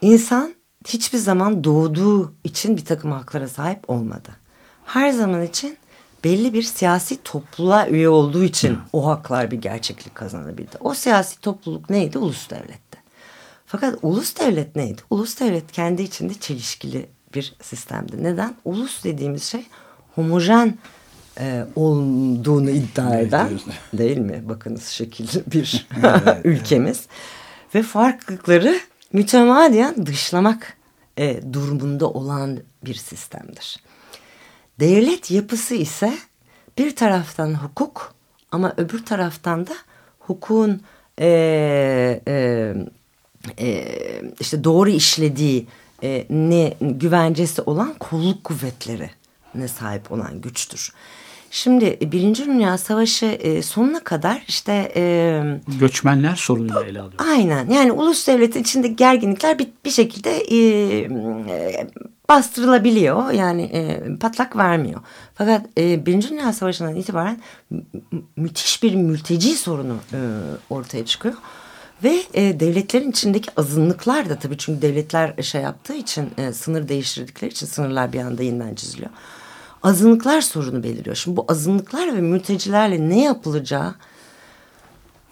[0.00, 0.54] İnsan
[0.88, 4.28] hiçbir zaman doğduğu için bir takım haklara sahip olmadı.
[4.84, 5.76] Her zaman için
[6.24, 10.76] belli bir siyasi topluluğa üye olduğu için o haklar bir gerçeklik kazanabildi.
[10.80, 12.18] O siyasi topluluk neydi?
[12.18, 12.98] Ulus devletti.
[13.66, 15.02] Fakat ulus devlet neydi?
[15.10, 18.24] Ulus devlet kendi içinde çelişkili bir sistemdi.
[18.24, 18.54] Neden?
[18.64, 19.66] Ulus dediğimiz şey
[20.14, 20.78] homojen
[21.40, 23.48] e, olduğunu iddia eden
[23.92, 24.42] değil mi?
[24.48, 25.88] Bakınız şekilli bir
[26.44, 27.06] ülkemiz.
[27.74, 28.80] Ve farklılıkları
[29.12, 30.76] mütemadiyen dışlamak
[31.16, 33.76] e, durumunda olan bir sistemdir.
[34.80, 36.18] Devlet yapısı ise
[36.78, 38.14] bir taraftan hukuk
[38.52, 39.74] ama öbür taraftan da
[40.18, 40.80] hukukun
[41.20, 41.26] e,
[42.28, 42.74] e,
[43.58, 43.84] e,
[44.40, 45.66] işte doğru işlediği
[46.02, 49.10] e, ne güvencesi olan kolluk kuvvetleri
[49.54, 50.92] ne sahip olan güçtür.
[51.50, 55.42] Şimdi Birinci Dünya Savaşı e, sonuna kadar işte e,
[55.80, 57.20] Göçmenler sorunuyla ele alıyor.
[57.32, 60.56] Aynen yani ulus devletin içinde gerginlikler bir, bir şekilde e,
[61.50, 61.86] e,
[62.36, 63.30] bastırılabiliyor.
[63.30, 65.00] Yani e, patlak vermiyor.
[65.34, 67.40] Fakat e, Birinci Dünya Savaşı'ndan itibaren
[67.70, 70.18] mü- mü- müthiş bir mülteci sorunu e,
[70.70, 71.34] ortaya çıkıyor.
[72.04, 77.50] Ve e, devletlerin içindeki azınlıklar da tabii çünkü devletler şey yaptığı için e, sınır değiştirdikleri
[77.50, 79.10] için sınırlar bir anda yeniden çiziliyor.
[79.82, 81.16] Azınlıklar sorunu beliriyor.
[81.16, 83.94] Şimdi bu azınlıklar ve mültecilerle ne yapılacağı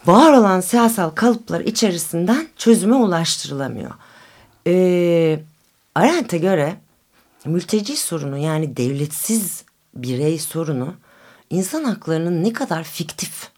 [0.06, 3.90] var olan siyasal kalıplar içerisinden çözüme ulaştırılamıyor.
[4.66, 5.40] Ee,
[5.94, 6.76] Arendt'e göre
[7.44, 10.94] mülteci sorunu yani devletsiz birey sorunu
[11.50, 13.50] insan haklarının ne kadar fiktif,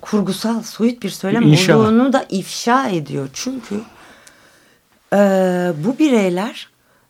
[0.00, 1.78] kurgusal, soyut bir söylem İnşallah.
[1.78, 3.28] olduğunu da ifşa ediyor.
[3.32, 3.80] Çünkü
[5.12, 5.18] e,
[5.84, 6.68] bu bireyler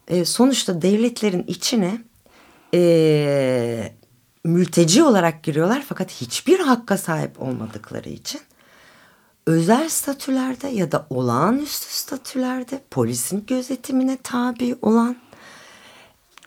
[0.09, 1.99] e, sonuçta devletlerin içine
[2.75, 3.93] e,
[4.45, 8.41] mülteci olarak giriyorlar fakat hiçbir hakka sahip olmadıkları için
[9.47, 15.17] özel statülerde ya da olağanüstü statülerde polisin gözetimine tabi olan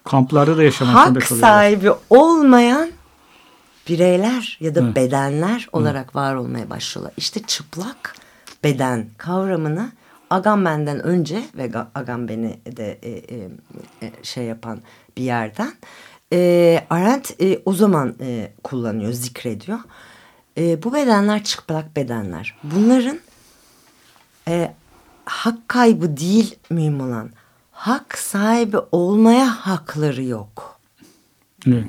[0.03, 1.49] Kamplarda da yaşamak zorunda hak kalıyorlar.
[1.49, 2.91] sahibi olmayan
[3.87, 4.95] bireyler ya da Evet.
[4.95, 7.13] bedenler olarak var olmaya başlıyorlar.
[7.17, 8.15] İşte çıplak
[8.63, 9.91] beden kavramını
[10.29, 13.49] Agamben'den önce ve Ga- Agamben'i de e, e,
[14.01, 14.79] e, şey yapan
[15.17, 15.73] bir yerden
[16.33, 19.79] e, Arendt e, o zaman e, kullanıyor, zikrediyor.
[20.57, 22.55] E, bu bedenler çıplak bedenler.
[22.63, 23.19] Bunların
[24.47, 24.73] e,
[25.25, 27.29] hak kaybı değil mühim olan
[27.81, 30.79] hak sahibi olmaya hakları yok.
[31.67, 31.85] Evet.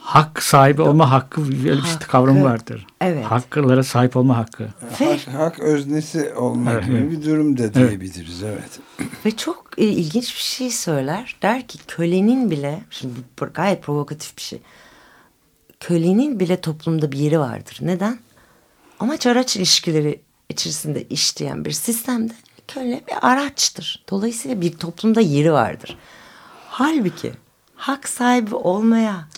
[0.00, 2.86] Hak sahibi olma hakkı öyle bir Hakkı, kavramı vardır.
[3.00, 3.24] evet.
[3.24, 4.68] Haklara sahip olma hakkı.
[5.00, 7.10] Ve- Hak, hak öznesi olmak Evet, gibi evet.
[7.10, 8.42] bir durum da diyebiliriz.
[8.42, 8.80] Evet.
[9.26, 11.36] Ve çok e, ilginç bir şey söyler.
[11.42, 14.58] Der ki kölenin bile, şimdi bu gayet provokatif bir şey.
[15.80, 17.78] Kölenin bile toplumda bir yeri vardır.
[17.80, 18.18] Neden?
[19.00, 22.32] Amaç araç ilişkileri içerisinde işleyen bir sistemde
[22.68, 24.04] köle bir araçtır.
[24.10, 25.98] Dolayısıyla bir toplumda yeri vardır.
[26.68, 27.32] Halbuki
[27.74, 29.28] hak sahibi olmaya,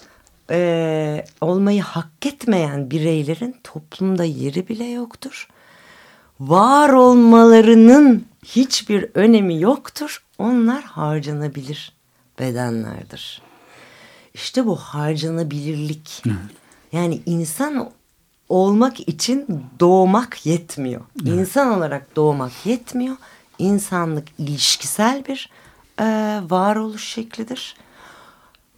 [0.51, 5.49] e, olmayı hak etmeyen bireylerin toplumda yeri bile yoktur
[6.41, 10.25] var olmalarının hiçbir önemi yoktur.
[10.39, 11.93] Onlar harcanabilir
[12.39, 13.43] bedenlerdir.
[14.35, 16.23] İşte bu harcanabilirlik.
[16.93, 17.91] Yani insan
[18.49, 21.01] olmak için doğmak yetmiyor.
[21.25, 23.17] İnsan olarak doğmak yetmiyor.
[23.59, 25.51] İnsanlık ilişkisel bir
[26.01, 26.05] e,
[26.51, 27.77] varoluş şeklidir.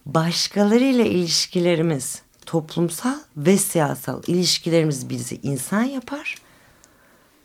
[0.05, 6.35] başkalarıyla ilişkilerimiz toplumsal ve siyasal ilişkilerimiz bizi insan yapar.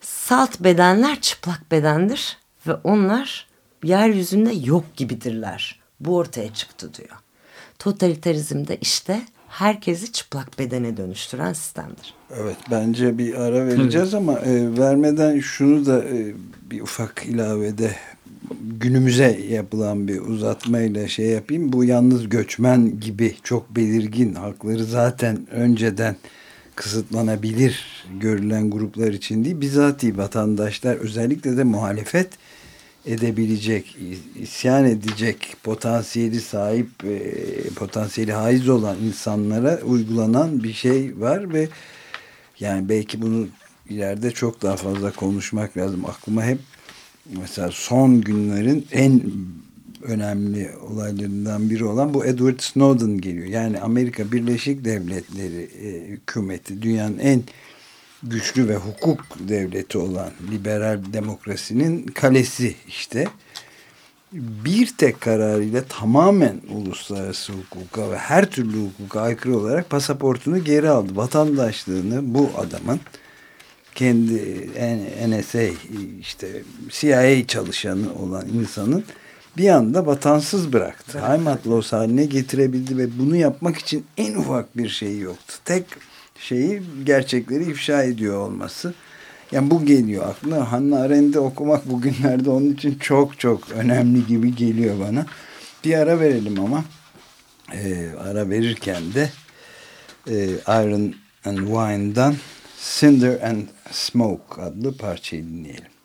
[0.00, 3.46] Salt bedenler çıplak bedendir ve onlar
[3.84, 5.80] yeryüzünde yok gibidirler.
[6.00, 7.16] Bu ortaya çıktı diyor.
[7.78, 9.22] Totalitarizmde işte
[9.58, 12.14] herkesi çıplak bedene dönüştüren sistemdir.
[12.40, 16.34] Evet bence bir ara vereceğiz ama e, vermeden şunu da e,
[16.70, 17.96] bir ufak ilavede
[18.60, 21.72] günümüze yapılan bir uzatmayla şey yapayım.
[21.72, 26.16] Bu yalnız göçmen gibi çok belirgin hakları zaten önceden
[26.74, 29.60] kısıtlanabilir görülen gruplar için değil.
[29.60, 32.28] Bizatihi vatandaşlar özellikle de muhalefet
[33.06, 33.96] edebilecek,
[34.42, 37.20] isyan edecek potansiyeli sahip, e,
[37.76, 41.68] potansiyeli haiz olan insanlara uygulanan bir şey var ve
[42.60, 43.46] yani belki bunu
[43.88, 46.04] ileride çok daha fazla konuşmak lazım.
[46.04, 46.58] Aklıma hep
[47.40, 49.22] mesela son günlerin en
[50.02, 53.46] önemli olaylarından biri olan bu Edward Snowden geliyor.
[53.46, 57.42] Yani Amerika Birleşik Devletleri e, hükümeti dünyanın en
[58.22, 63.26] güçlü ve hukuk devleti olan liberal demokrasinin kalesi işte
[64.32, 71.16] bir tek kararıyla tamamen uluslararası hukuka ve her türlü hukuka aykırı olarak pasaportunu geri aldı.
[71.16, 73.00] Vatandaşlığını bu adamın
[73.94, 74.68] kendi
[75.28, 75.62] NSA
[76.20, 79.04] işte CIA çalışanı olan insanın
[79.56, 81.20] bir anda vatansız bıraktı.
[81.28, 85.54] Heimat loss haline getirebildi ve bunu yapmak için en ufak bir şey yoktu.
[85.64, 85.84] Tek
[86.40, 88.94] şeyi gerçekleri ifşa ediyor olması.
[89.52, 90.72] Yani bu geliyor aklına.
[90.72, 95.26] Hannah Arendt'i okumak bugünlerde onun için çok çok önemli gibi geliyor bana.
[95.84, 96.84] Bir ara verelim ama
[97.72, 99.30] e, ara verirken de
[100.30, 100.34] e,
[100.68, 102.34] Iron and Wine'dan
[102.80, 105.95] Cinder and Smoke adlı parçayı dinleyelim.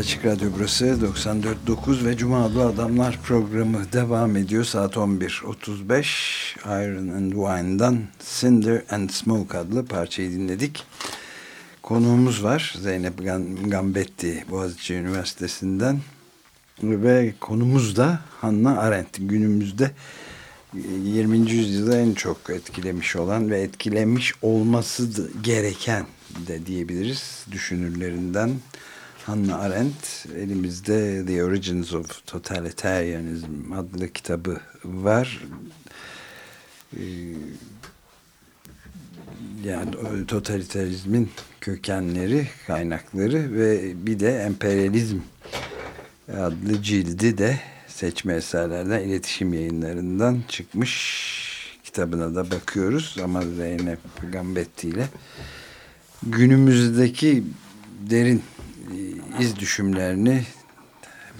[0.00, 4.64] Açık Radyo burası 94.9 ve Cuma Adlı Adamlar programı devam ediyor.
[4.64, 8.02] Saat 11.35 Iron and Wine'dan
[8.40, 10.84] Cinder and Smoke adlı parçayı dinledik.
[11.82, 13.14] Konuğumuz var Zeynep
[13.70, 16.00] Gambetti Boğaziçi Üniversitesi'nden
[16.82, 19.90] ve konumuz da Hannah Arendt günümüzde
[21.04, 21.50] 20.
[21.50, 26.06] yüzyılda en çok etkilemiş olan ve etkilemiş olması gereken
[26.46, 28.50] de diyebiliriz düşünürlerinden
[29.26, 35.44] Hannah Arendt elimizde The Origins of Totalitarianism adlı kitabı var.
[36.96, 37.00] Ee,
[39.64, 39.90] yani
[40.26, 45.18] totalitarizmin kökenleri, kaynakları ve bir de emperyalizm
[46.32, 51.20] adlı cildi de seçme eserlerden iletişim yayınlarından çıkmış
[51.84, 53.98] kitabına da bakıyoruz ama Zeynep
[54.32, 55.08] Gambetti ile
[56.22, 57.44] günümüzdeki
[58.10, 58.42] derin
[59.40, 60.44] iz düşümlerini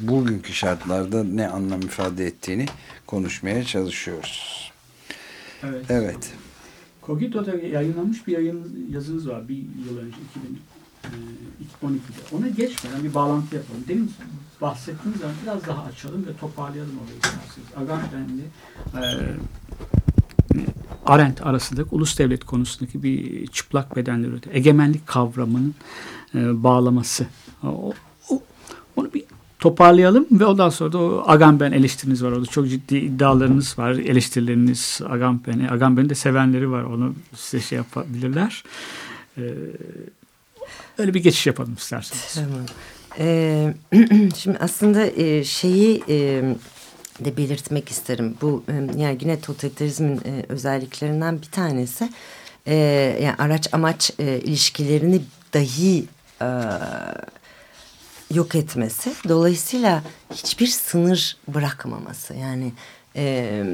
[0.00, 2.66] bugünkü şartlarda ne anlam ifade ettiğini
[3.06, 4.72] konuşmaya çalışıyoruz.
[5.62, 5.84] Evet.
[5.88, 6.32] Evet.
[7.06, 10.16] Cogito'da yayınlanmış bir yayın yazınız var bir yıl önce
[11.82, 12.34] 2012'de.
[12.34, 13.84] E, Ona geçmeden bir bağlantı yapalım.
[13.88, 14.12] Demin
[14.60, 17.68] bahsettiğiniz zaman biraz daha açalım ve toparlayalım orayı isterseniz.
[17.76, 18.44] Agamben'le
[18.94, 19.36] e,
[21.06, 25.74] Arendt arasındaki ulus devlet konusundaki bir çıplak bedenler egemenlik kavramının
[26.34, 27.26] e, bağlaması.
[28.96, 29.24] Onu bir
[29.58, 32.32] toparlayalım ve ondan sonra da o Agamben eleştiriniz var.
[32.32, 33.90] Orada çok ciddi iddialarınız var.
[33.90, 35.70] Eleştirileriniz Agamben'e.
[35.70, 36.82] Agamben'in de sevenleri var.
[36.82, 38.64] Onu size şey yapabilirler.
[39.38, 39.42] Ee,
[40.98, 42.34] öyle bir geçiş yapalım isterseniz.
[42.34, 42.66] Tamam.
[43.18, 43.74] Ee,
[44.36, 46.42] şimdi aslında e, şeyi e,
[47.24, 48.34] de belirtmek isterim.
[48.42, 52.10] Bu e, yani yine totalitarizmin e, özelliklerinden bir tanesi
[52.66, 52.74] e,
[53.22, 55.20] yani araç amaç e, ilişkilerini
[55.54, 56.04] dahi
[58.34, 59.12] yok etmesi.
[59.28, 60.02] Dolayısıyla
[60.34, 62.34] hiçbir sınır bırakmaması.
[62.34, 62.72] Yani
[63.16, 63.64] e,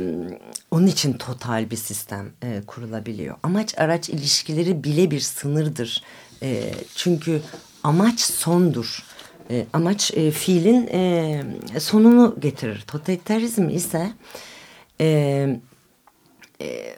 [0.70, 3.36] onun için total bir sistem e, kurulabiliyor.
[3.42, 6.02] Amaç araç ilişkileri bile bir sınırdır.
[6.42, 7.42] E, çünkü
[7.82, 9.04] amaç sondur.
[9.50, 12.84] E, amaç e, fiilin e, sonunu getirir.
[12.86, 14.12] Totalitarizm ise
[15.00, 15.06] e,
[16.60, 16.96] e,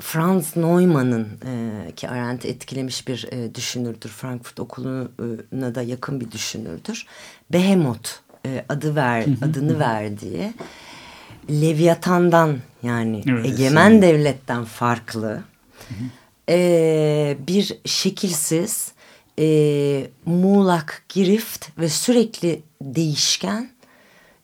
[0.00, 4.08] Franz Neumann'ın e, ki Arendt etkilemiş bir e, düşünürdür.
[4.08, 7.06] Frankfurt Okulu'na da yakın bir düşünürdür.
[7.52, 8.10] Behemoth
[8.46, 10.52] e, adı ver, adını verdiği
[11.50, 14.02] Leviatan'dan yani evet, egemen evet.
[14.02, 15.42] devletten farklı
[16.48, 18.92] e, bir şekilsiz
[19.38, 23.70] e, muğlak, girift ve sürekli değişken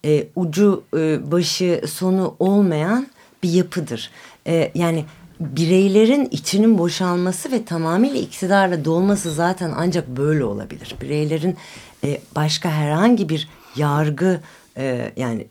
[0.04, 3.06] e, ucu e, başı sonu olmayan
[3.42, 4.10] bir yapıdır.
[4.48, 5.04] E, yani
[5.40, 10.94] bireylerin içinin boşalması ve tamamıyla iktidarla dolması zaten ancak böyle olabilir.
[11.00, 11.56] Bireylerin
[12.04, 14.40] e, başka herhangi bir yargı
[14.76, 15.46] e, yani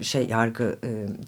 [0.00, 0.78] e, şey yargı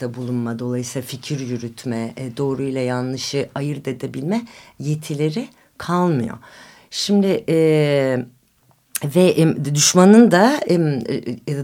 [0.01, 4.43] e, bulunma dolayısıyla fikir yürütme, e, doğru ile yanlışı ayırt edebilme
[4.79, 5.49] yetileri
[5.79, 6.39] kalmıyor.
[6.91, 7.57] Şimdi e,
[9.05, 10.79] ve e, düşmanın da e,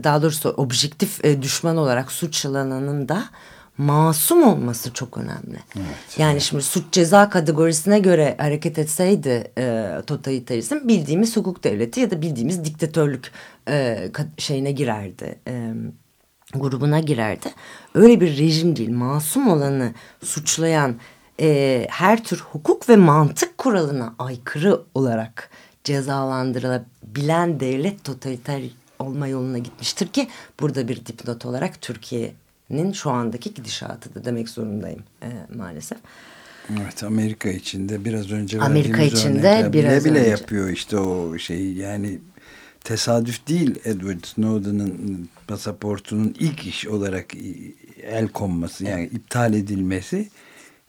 [0.05, 3.25] daha doğrusu objektif e, düşman olarak suçlananın da
[3.79, 5.59] masum olması çok önemli.
[5.77, 6.43] Evet, yani evet.
[6.43, 12.65] şimdi suç ceza kategorisine göre hareket etseydi e, totalitarizm bildiğimiz hukuk devleti ya da bildiğimiz
[12.65, 13.31] diktatörlük
[13.69, 14.09] e,
[14.39, 15.39] şeyine girerdi.
[15.49, 15.73] E,
[16.55, 17.49] grubuna girerdi.
[17.95, 18.91] Öyle bir rejim değil.
[18.91, 19.93] Masum olanı
[20.25, 20.97] suçlayan
[21.41, 25.51] e, her tür hukuk ve mantık kuralına aykırı olarak
[25.85, 28.63] cezalandırılabilen devlet totaliter
[28.99, 30.29] olma yoluna gitmiştir ki
[30.61, 32.33] burada bir dipnot olarak Türkiye
[32.71, 35.99] nin şu andaki gidişatı da demek zorundayım e, maalesef.
[36.83, 40.31] Evet Amerika içinde biraz önce Amerika içinde biraz bile bile önce.
[40.31, 42.19] yapıyor işte o şeyi yani
[42.85, 47.35] tesadüf değil Edward Snowden'ın pasaportunun ilk iş olarak
[48.03, 50.29] el konması yani iptal edilmesi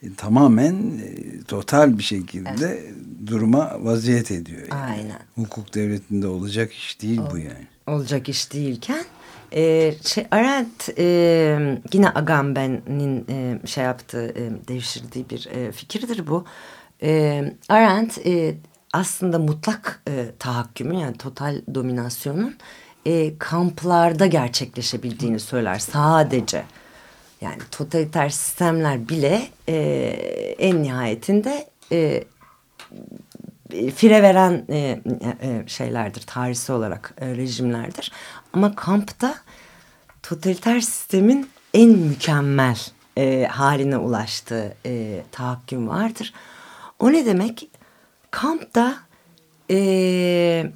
[0.04, 2.94] e, tamamen e, total bir şekilde evet.
[3.26, 4.68] duruma vaziyet ediyor.
[4.72, 4.82] Yani.
[4.82, 5.20] Aynen.
[5.36, 7.68] Hukuk devletinde olacak iş değil o, bu yani.
[7.88, 9.06] Olacak iş değilken
[9.52, 11.06] e, şey, Arendt e,
[11.94, 16.46] yine Agamben'in e, şey yaptığı, e, devşirdiği bir e, fikirdir bu.
[17.04, 18.56] E, Arendt e,
[18.94, 22.58] aslında mutlak e, tahakkümün yani total dominasyonun
[23.06, 26.64] e, kamplarda gerçekleşebildiğini söyler sadece.
[27.42, 29.76] Yani totaliter sistemler bile e,
[30.60, 32.24] en nihayetinde e,
[33.96, 35.02] fire veren e,
[35.42, 38.12] e, şeylerdir, tarihsel olarak e, rejimlerdir.
[38.54, 39.36] Ama kampta
[40.24, 42.78] totaliter sistemin en mükemmel
[43.18, 46.34] e, haline ulaştığı e, tahakküm vardır.
[47.00, 47.70] O ne demek?
[48.32, 48.96] Kampta
[49.72, 50.72] e,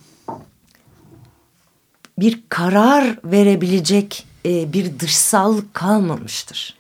[2.18, 6.78] bir karar verebilecek e, bir dışsallık kalmamıştır.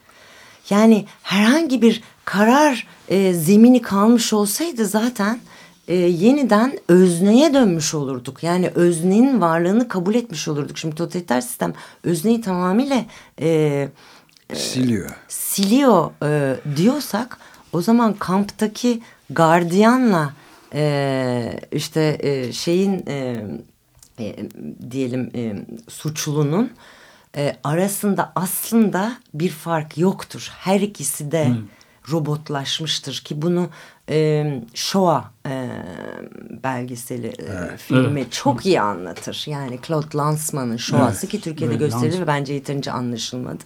[0.70, 5.40] Yani herhangi bir karar e, zemini kalmış olsaydı zaten
[5.88, 8.44] e, yeniden özneye dönmüş olurduk.
[8.44, 10.78] Yani öznenin varlığını kabul etmiş olurduk.
[10.78, 11.74] Şimdi totaliter sistem
[12.04, 13.06] özneyi tamamıyla
[13.42, 13.90] e,
[14.54, 15.10] siliyor.
[15.28, 17.38] Siliyor e, diyorsak
[17.74, 20.34] o zaman kamptaki gardiyanla
[20.74, 23.46] e, işte e, şeyin e,
[24.20, 24.36] e,
[24.92, 26.72] diyelim e, suçlunun
[27.38, 30.52] e, arasında aslında bir fark yoktur.
[30.58, 31.68] Her ikisi de hmm.
[32.12, 33.70] robotlaşmıştır ki bunu
[34.12, 35.70] e, Shoah e,
[36.64, 37.80] belgeseli e, evet.
[37.80, 38.32] filmi evet.
[38.32, 39.44] çok iyi anlatır.
[39.48, 41.32] Yani Claude Lanzmann'ın Shoah'sı evet.
[41.32, 43.64] ki Türkiye'de evet, gösterilir ve bence yeterince anlaşılmadı.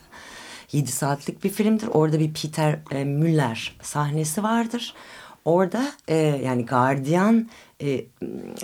[0.71, 1.87] 7 saatlik bir filmdir.
[1.87, 4.93] Orada bir Peter e, Müller sahnesi vardır.
[5.45, 7.49] Orada e, yani gardiyan
[7.81, 8.05] e,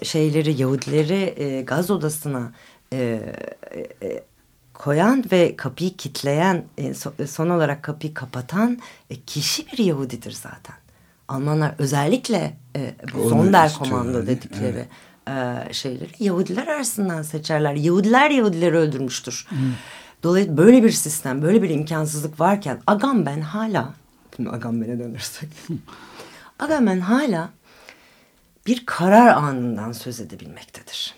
[0.03, 2.51] şeyleri Yahudileri e, gaz odasına
[2.93, 3.21] e,
[4.03, 4.23] e,
[4.73, 6.93] koyan ve kapıyı kitleyen e,
[7.27, 8.79] son olarak kapıyı kapatan
[9.09, 10.75] e, kişi bir Yahudidir zaten.
[11.31, 14.85] Almanlar özellikle e, bu Sonder komando dedikleri
[15.27, 15.69] evet.
[15.69, 17.75] e, şeyleri Yahudiler arasından seçerler.
[17.75, 19.45] Yahudiler Yahudileri öldürmüştür.
[19.49, 19.57] Hmm.
[20.23, 23.93] Dolayısıyla böyle bir sistem, böyle bir imkansızlık varken Agamben hala,
[24.35, 25.49] şimdi Agamben'e dönersek,
[26.59, 27.49] Agamben hala
[28.67, 31.15] bir karar anından söz edebilmektedir.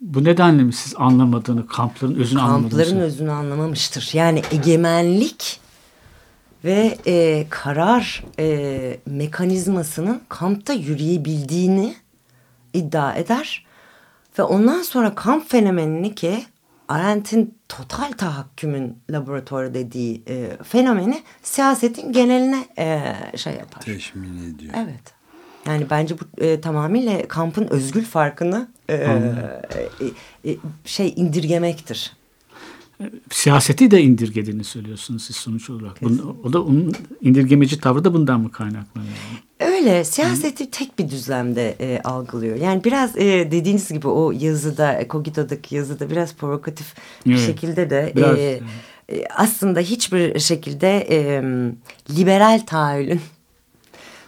[0.00, 2.70] Bu nedenle mi siz anlamadığını, kampların özünü anlamadığını?
[2.70, 4.10] Kampların özünü anlamamıştır.
[4.12, 5.60] Yani egemenlik
[6.64, 11.94] ve e, karar e, mekanizmasının kampta yürüyebildiğini
[12.72, 13.66] iddia eder.
[14.38, 16.44] Ve ondan sonra kamp fenomenini ki
[16.88, 23.80] Arendt'in total tahakkümün laboratuvarı dediği e, fenomeni siyasetin geneline e, şey yapar.
[23.80, 24.74] Teşmin ediyor.
[24.76, 25.20] Evet.
[25.66, 32.19] Yani bence bu e, tamamıyla kampın özgül farkını e, e, e, şey indirgemektir
[33.30, 36.02] siyaseti de indirgediğini söylüyorsunuz siz sonuç olarak.
[36.02, 39.12] Bunu, o da onun indirgemeci tavrı da bundan mı kaynaklanıyor?
[39.60, 40.70] Öyle siyaseti Hı.
[40.70, 42.56] tek bir düzlemde e, algılıyor.
[42.56, 46.94] Yani biraz e, dediğiniz gibi o yazıda Kogito'daki yazıda biraz provokatif
[47.26, 47.46] bir evet.
[47.46, 48.60] şekilde de biraz, e,
[49.08, 51.42] e, aslında hiçbir şekilde e,
[52.16, 53.20] liberal tahayyülün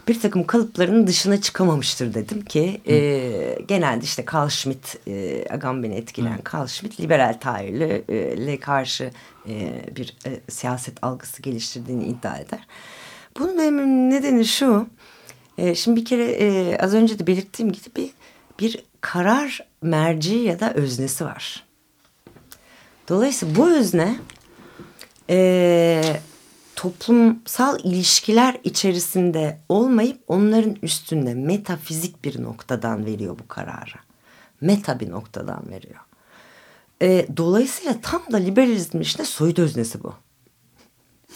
[0.09, 6.39] bir takım kalıpların dışına çıkamamıştır dedim ki e, genelde işte Carl Schmitt e, Agamben'i etkileyen
[6.39, 6.57] Hı.
[6.57, 9.11] Carl Schmitt liberal tahayyüle karşı
[9.49, 12.67] e, bir e, siyaset algısı geliştirdiğini iddia eder.
[13.39, 14.87] Bunun benim nedeni şu
[15.59, 18.11] e, şimdi bir kere e, az önce de belirttiğim gibi bir,
[18.59, 21.65] bir karar merci ya da öznesi var.
[23.09, 24.17] Dolayısıyla bu özne
[25.31, 26.03] e,
[26.83, 33.95] toplumsal ilişkiler içerisinde olmayıp onların üstünde metafizik bir noktadan veriyor bu kararı.
[34.61, 36.01] Meta bir noktadan veriyor.
[37.03, 40.15] E, dolayısıyla tam da liberalizmin işte soyut öznesi bu.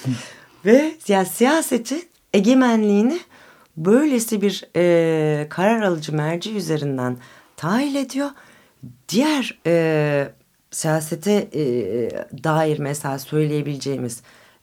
[0.65, 3.21] Ve yani siyaseti egemenliğini
[3.77, 7.17] böylesi bir e, karar alıcı merci üzerinden
[7.57, 8.31] tahil ediyor.
[9.09, 10.29] Diğer e,
[10.71, 11.63] siyasete e,
[12.45, 14.23] dair mesela söyleyebileceğimiz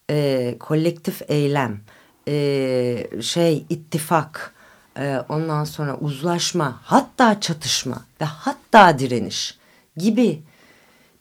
[0.09, 1.79] e, kolektif eylem,
[2.27, 4.53] e, şey ittifak,
[4.97, 9.57] e, ondan sonra uzlaşma, hatta çatışma ve hatta direniş
[9.97, 10.41] gibi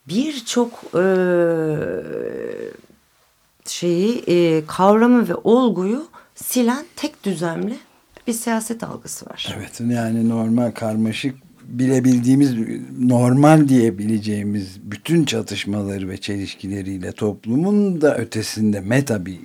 [0.08, 1.04] birçok e,
[3.66, 7.78] şeyi e, kavramı ve olguyu silen tek düzlemli
[8.26, 9.56] bir siyaset algısı var.
[9.56, 11.36] Evet yani normal karmaşık
[11.72, 12.54] bilebildiğimiz
[12.98, 19.38] normal diyebileceğimiz bütün çatışmaları ve çelişkileriyle toplumun da ötesinde meta bir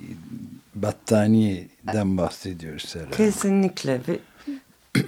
[0.74, 3.16] battaniyeden bahsediyoruz herhalde.
[3.16, 4.18] Kesinlikle ve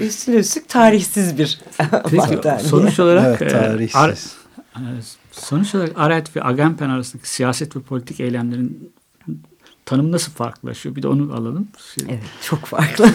[0.01, 1.61] üstüne üstlük tarihsiz bir
[1.93, 2.69] battaniye.
[2.69, 4.37] Sonuç olarak evet, tarihsiz.
[4.77, 4.81] E,
[5.33, 8.93] sonuç olarak Aret ve Agamben arasındaki siyaset ve politik eylemlerin
[9.91, 10.97] tanımı nasıl farklılaşıyor?
[10.97, 11.69] Bir de onu alalım.
[11.95, 12.05] Şey...
[12.09, 13.11] Evet, çok farklı.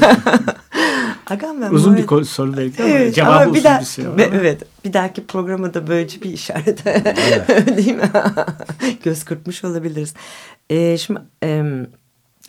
[1.27, 2.25] Agamben uzun bir arada...
[2.25, 4.17] soru belki ama evet, cevabı ama bir uzun bir şey.
[4.17, 6.85] Be, evet, bir dahaki programa da böylece bir işaret
[7.77, 8.11] değil mi?
[9.03, 10.13] Göz kırpmış olabiliriz.
[10.69, 11.63] Ee, şimdi e,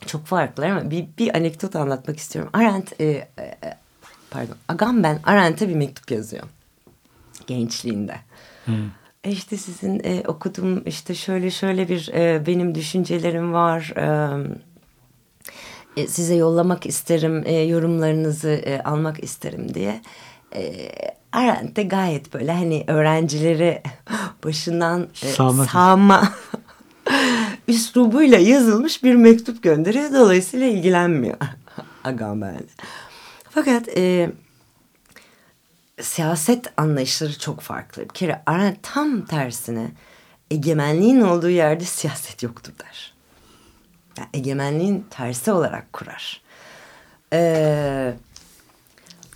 [0.06, 2.50] çok farklı ama bir, bir anekdot anlatmak istiyorum.
[2.52, 3.58] Arendt, e, e,
[4.30, 6.44] pardon, Agamben Arendt'e bir mektup yazıyor
[7.46, 8.16] gençliğinde.
[8.64, 8.90] Hmm.
[9.26, 13.94] E işte sizin e, okuduğum işte şöyle şöyle bir e, benim düşüncelerim var.
[15.96, 20.00] E, size yollamak isterim, e, yorumlarınızı e, almak isterim diye.
[20.54, 20.90] E,
[21.32, 23.82] Arendt de gayet böyle hani öğrencileri
[24.44, 26.32] başından e, sağma, sağma
[27.68, 30.12] üslubuyla yazılmış bir mektup gönderiyor.
[30.12, 31.36] Dolayısıyla ilgilenmiyor
[32.04, 32.60] Agamben.
[33.50, 34.30] Fakat e,
[36.00, 38.02] siyaset anlayışları çok farklı.
[38.02, 39.90] Bir kere Arendt tam tersine
[40.50, 43.14] egemenliğin olduğu yerde siyaset yoktur der.
[44.18, 46.42] Yani egemenliğin tersi olarak kurar.
[47.32, 48.14] Ee,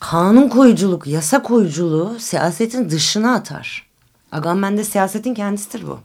[0.01, 3.91] kanun koyuculuk, yasa koyuculuğu siyasetin dışına atar.
[4.33, 6.01] Agamben'de siyasetin kendisidir bu.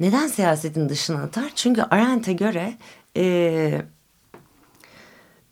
[0.00, 1.52] Neden siyasetin dışına atar?
[1.54, 2.74] Çünkü Arendt'e göre
[3.16, 3.82] e,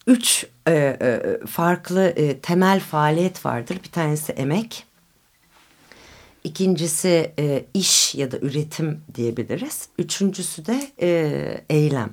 [0.07, 3.79] üç e, e, farklı e, temel faaliyet vardır.
[3.85, 4.87] Bir tanesi emek,
[6.45, 9.89] ikincisi e, iş ya da üretim diyebiliriz.
[9.99, 12.13] Üçüncüsü de e, eylem.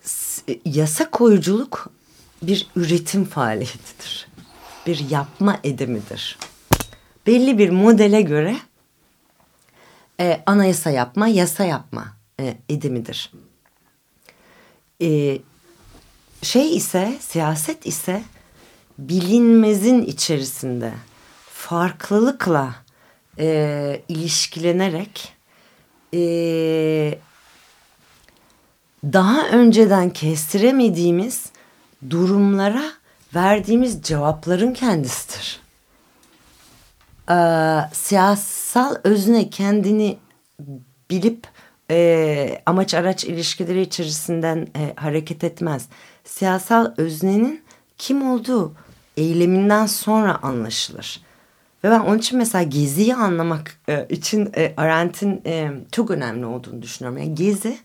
[0.00, 1.90] S yasa koyuculuk
[2.42, 4.28] bir üretim faaliyetidir.
[4.86, 6.38] Bir yapma edimidir.
[7.26, 8.56] Belli bir modele göre
[10.20, 13.32] e, anayasa yapma, yasa yapma e, edimidir.
[15.02, 15.38] E,
[16.42, 18.22] şey ise, siyaset ise
[18.98, 20.92] bilinmezin içerisinde
[21.50, 22.74] farklılıkla
[23.38, 25.32] e, ilişkilenerek
[26.14, 26.20] e,
[29.04, 31.46] daha önceden kestiremediğimiz
[32.10, 32.84] durumlara
[33.34, 35.60] verdiğimiz cevapların kendisidir.
[37.30, 40.18] Ee, siyasal özne kendini
[41.10, 41.46] bilip
[41.90, 45.88] e, amaç araç ilişkileri içerisinden e, hareket etmez.
[46.24, 47.62] Siyasal öznenin
[47.98, 48.74] kim olduğu
[49.16, 51.20] eyleminden sonra anlaşılır.
[51.84, 56.82] Ve ben onun için mesela Gezi'yi anlamak e, için e, Arendt'in e, çok önemli olduğunu
[56.82, 57.18] düşünüyorum.
[57.18, 57.78] Yani Gezi,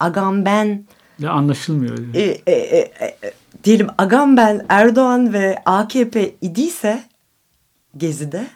[0.00, 0.84] Agamben...
[1.18, 2.14] Ya anlaşılmıyor.
[2.14, 3.14] E, e, e, e,
[3.64, 7.02] diyelim Agamben, Erdoğan ve AKP idiyse
[7.96, 8.46] Gezi'de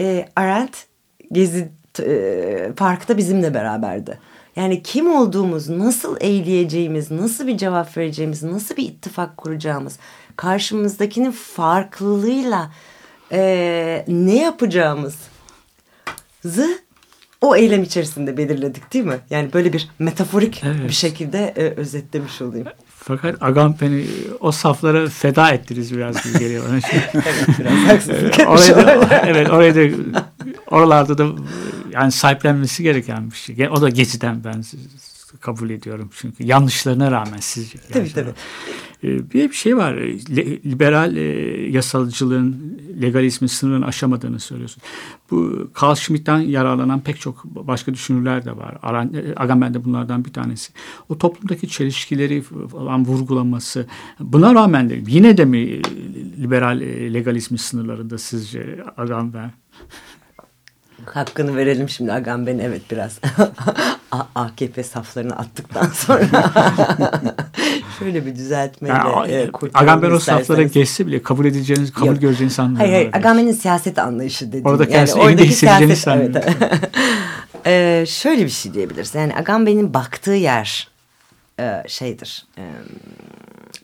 [0.00, 0.86] e, Arendt
[1.32, 1.68] Gezi
[2.00, 4.18] e, parkta bizimle beraberdi.
[4.56, 9.98] Yani kim olduğumuz, nasıl eğleyeceğimiz, nasıl bir cevap vereceğimiz, nasıl bir ittifak kuracağımız,
[10.36, 12.70] karşımızdakinin farklılığıyla
[13.32, 15.18] e, ne yapacağımızı
[17.40, 19.18] o eylem içerisinde belirledik değil mi?
[19.30, 20.88] Yani böyle bir metaforik evet.
[20.88, 22.66] bir şekilde e, özetlemiş olayım.
[22.86, 24.06] Fakat Agamben'i
[24.40, 26.76] o saflara feda ettiniz biraz gibi geliyor bana.
[27.14, 30.22] evet biraz haksızlık orayı da, Evet orayı da
[30.70, 31.28] oralarda da
[31.92, 33.68] yani sahiplenmesi gereken bir şey.
[33.68, 34.62] O da Gezi'den ben
[35.40, 37.78] kabul ediyorum çünkü yanlışlarına rağmen sizce.
[37.92, 38.30] Tabii tabii.
[39.04, 39.94] Ee, bir bir şey var.
[40.64, 41.22] Liberal e,
[41.70, 44.82] yasalıcılığın legalizmin sınırını aşamadığını söylüyorsun.
[45.30, 48.74] Bu Carl Schmitt'ten yararlanan pek çok başka düşünürler de var.
[49.14, 50.72] E, Agamben de bunlardan bir tanesi.
[51.08, 53.86] O toplumdaki çelişkileri falan vurgulaması.
[54.20, 55.82] Buna rağmen de yine de mi
[56.42, 59.52] liberal e, legalizmin sınırlarında sizce Agamben?
[61.16, 63.18] Hakkını verelim şimdi Agamben evet biraz
[64.34, 66.26] AKP saflarını attıktan sonra
[67.98, 72.20] şöyle bir düzeltmeyle yani, e, Agamben o saflara geçse bile kabul edeceğiniz, kabul Yok.
[72.20, 72.92] göreceğiniz sanmıyorum.
[72.92, 74.66] Hayır, hayır Agamben'in siyaset anlayışı dediğim.
[74.66, 76.36] Orada kendisi yani, evinde hissedeceğini sanmıyorum.
[76.36, 76.90] Evet.
[77.66, 79.14] ee, şöyle bir şey diyebiliriz.
[79.14, 80.88] Yani Agamben'in baktığı yer
[81.60, 82.46] e, şeydir.
[82.58, 82.62] E,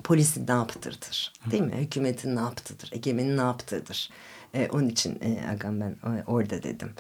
[0.05, 1.33] polisin ne yaptırdır.
[1.51, 1.75] Değil mi?
[1.79, 2.91] Hükümetin ne yaptıdır.
[2.93, 4.11] Egemenin ne yaptığıdır.
[4.11, 4.34] E,
[4.73, 5.97] onun için e, Agam ben
[6.27, 6.91] orada dedim.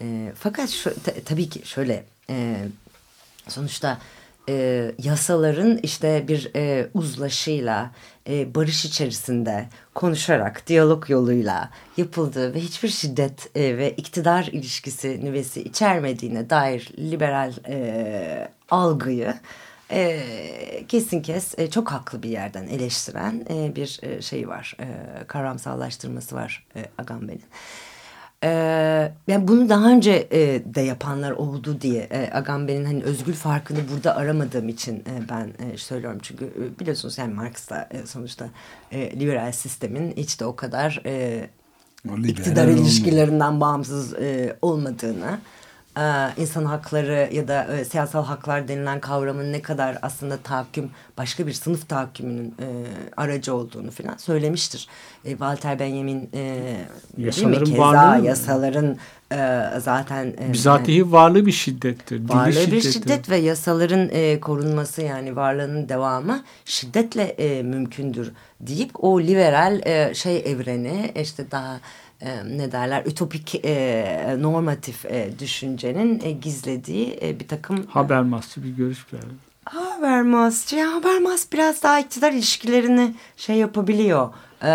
[0.00, 0.94] E, fakat şu,
[1.24, 2.56] tabii ki şöyle e,
[3.48, 3.98] sonuçta
[4.48, 7.90] e, yasaların işte bir e, uzlaşıyla
[8.28, 15.62] e, barış içerisinde konuşarak diyalog yoluyla yapıldığı ve hiçbir şiddet e, ve iktidar ilişkisi nüvesi
[15.62, 19.34] içermediğine dair liberal e, algıyı
[19.92, 24.76] e, kesin kes e, çok haklı bir yerden eleştiren e, bir e, şey var.
[24.80, 24.86] E,
[25.26, 27.42] kavramsallaştırması var e, Agamben'in.
[28.44, 28.48] E,
[29.28, 34.16] yani bunu daha önce e, de yapanlar oldu diye e, Agamben'in hani özgür farkını burada
[34.16, 36.18] aramadığım için e, ben e, söylüyorum.
[36.22, 38.48] Çünkü e, biliyorsunuz yani Marx da e, sonuçta
[38.92, 41.46] e, liberal sistemin hiç de o kadar e,
[42.24, 45.38] iktidar ilişkilerinden bağımsız e, olmadığını
[46.36, 51.52] insan hakları ya da e, siyasal haklar denilen kavramın ne kadar aslında tahakküm başka bir
[51.52, 52.66] sınıf tahakkümünün e,
[53.16, 54.88] aracı olduğunu falan söylemiştir.
[55.24, 56.76] E, Walter Benjamin e,
[57.18, 57.76] yasaların değil mi?
[57.76, 58.96] Keza varlığı, yasaların
[59.32, 62.28] e, zaten e, bizatihi varlığı bir şiddettir.
[62.28, 62.72] Varlığı şiddettir.
[62.72, 69.80] bir şiddet ve yasaların e, korunması yani varlığının devamı şiddetle e, mümkündür deyip o liberal
[69.86, 71.80] e, şey evreni işte daha
[72.22, 78.70] e, ne derler ütopik e, normatif e, düşüncenin e, gizlediği e, bir takım Habermasçı bir
[78.70, 79.34] görüş verdi.
[79.64, 84.28] Habermasçı ya Habermas biraz daha iktidar ilişkilerini şey yapabiliyor.
[84.62, 84.70] E,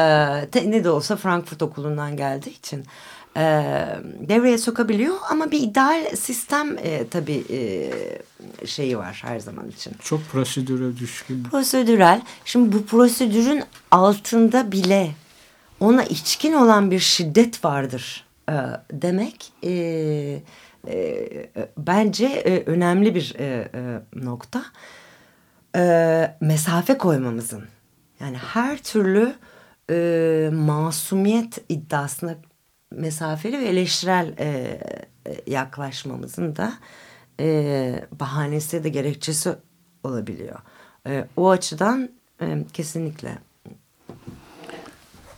[0.52, 2.86] te, ne de olsa Frankfurt okulundan geldiği için
[3.38, 3.42] e,
[4.20, 9.94] devreye sokabiliyor ama bir ideal sistem e, tabii e, şeyi var her zaman için.
[10.04, 11.44] Çok prosedüre düşkün.
[11.44, 12.22] Prosedürel.
[12.46, 15.12] Şimdi bu prosedürün altında bile
[15.80, 18.54] ona içkin olan bir şiddet vardır e,
[18.92, 19.72] demek e,
[20.88, 24.66] e, bence e, önemli bir e, e, nokta.
[25.76, 27.64] E, mesafe koymamızın
[28.20, 29.36] yani her türlü
[29.90, 32.36] e, masumiyet iddiasına
[32.92, 36.74] mesafeli ve eleştirel e, e, yaklaşmamızın da
[37.40, 39.56] e, bahanesi de gerekçesi
[40.04, 40.60] olabiliyor.
[41.08, 42.10] E, o açıdan
[42.42, 43.47] e, kesinlikle.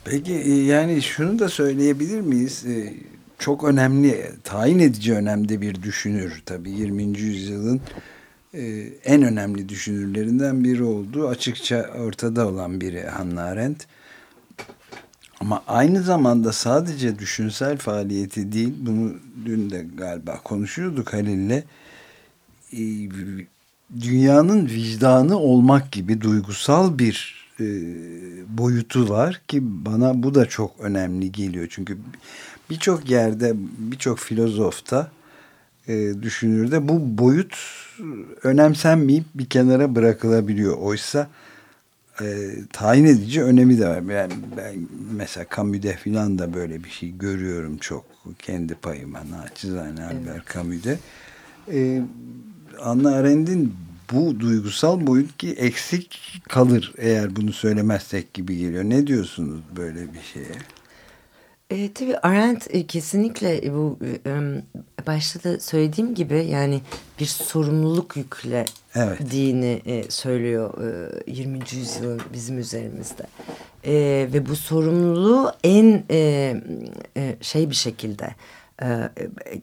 [0.06, 2.66] Peki e, yani şunu da söyleyebilir miyiz?
[2.66, 2.94] E,
[3.40, 7.04] çok önemli, tayin edici önemde bir düşünür tabii 20.
[7.04, 7.82] yüzyılın
[8.54, 8.62] e,
[9.06, 11.28] en önemli düşünürlerinden biri oldu.
[11.28, 13.88] Açıkça ortada olan biri Hannah Arendt.
[15.40, 19.14] Ama aynı zamanda sadece düşünsel faaliyeti değil, bunu
[19.46, 21.64] dün de galiba konuşuyorduk Halil'le,
[24.02, 27.66] dünyanın vicdanı olmak gibi duygusal bir e,
[28.58, 31.68] boyutu var ki bana bu da çok önemli geliyor.
[31.70, 31.98] Çünkü
[32.70, 35.12] birçok yerde, birçok filozofta,
[35.88, 37.56] e, düşünürde bu boyut
[38.44, 40.78] önemsenmeyip bir kenara bırakılabiliyor.
[40.78, 41.30] Oysa
[42.22, 44.02] e, tayin edici önemi de var.
[44.02, 44.76] Yani ben
[45.12, 48.06] mesela Camus'de falan da böyle bir şey görüyorum çok
[48.40, 50.30] kendi payıma naçizane evet.
[50.30, 51.00] Albert Camus'de.
[51.74, 52.02] E,
[52.82, 53.74] Anna Arendt'in
[54.14, 58.84] bu duygusal boyut ki eksik kalır eğer bunu söylemezsek gibi geliyor.
[58.84, 60.56] Ne diyorsunuz böyle bir şeye?
[61.70, 66.82] E, tabii Arendt e, kesinlikle bu e, başta da söylediğim gibi yani
[67.20, 69.32] bir sorumluluk yükle evet.
[69.32, 70.74] dini e, söylüyor
[71.28, 71.60] e, 20.
[71.72, 73.24] yüzyılın bizim üzerimizde.
[73.84, 73.94] E,
[74.34, 76.56] ve bu sorumluluğu en e,
[77.18, 78.30] e, şey bir şekilde
[78.82, 79.10] e,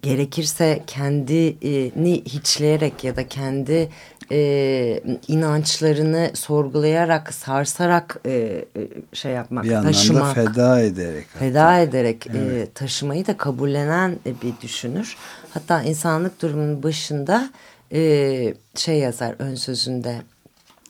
[0.02, 3.88] gerekirse kendini hiçleyerek ya da kendi
[4.32, 8.30] e, inançlarını sorgulayarak, sarsarak e,
[8.76, 10.34] e şey yapmak, bir taşımak.
[10.34, 11.26] feda ederek.
[11.38, 11.80] Feda hatta.
[11.80, 12.68] ederek e, evet.
[12.68, 15.16] e, taşımayı da kabullenen bir düşünür.
[15.50, 17.50] Hatta insanlık durumunun başında
[17.92, 20.22] e, şey yazar ön sözünde.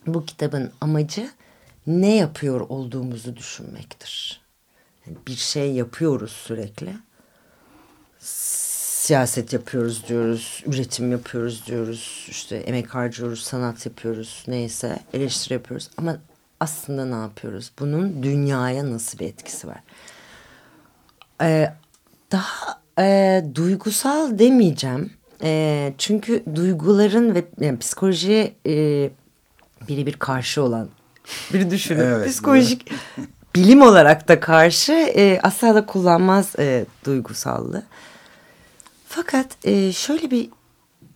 [0.07, 1.31] Bu kitabın amacı
[1.87, 4.41] ne yapıyor olduğumuzu düşünmektir.
[5.07, 6.93] Yani bir şey yapıyoruz sürekli
[9.07, 15.91] siyaset yapıyoruz diyoruz, üretim yapıyoruz diyoruz, işte emek harcıyoruz, sanat yapıyoruz, neyse eleştiri yapıyoruz.
[15.97, 16.17] Ama
[16.61, 17.73] aslında ne yapıyoruz?
[17.79, 19.81] Bunun dünyaya nasıl bir etkisi var?
[21.43, 21.73] Ee,
[22.33, 25.13] daha e, duygusal demeyeceğim.
[25.43, 28.75] E, çünkü duyguların ve yani psikolojiye e,
[29.89, 30.89] birebir karşı olan
[31.53, 32.01] biri düşünün.
[32.01, 32.93] Evet, Psikolojik
[33.55, 37.83] bilim olarak da karşı e, asla da kullanmaz e, duygusallığı.
[39.17, 40.49] Fakat e, şöyle bir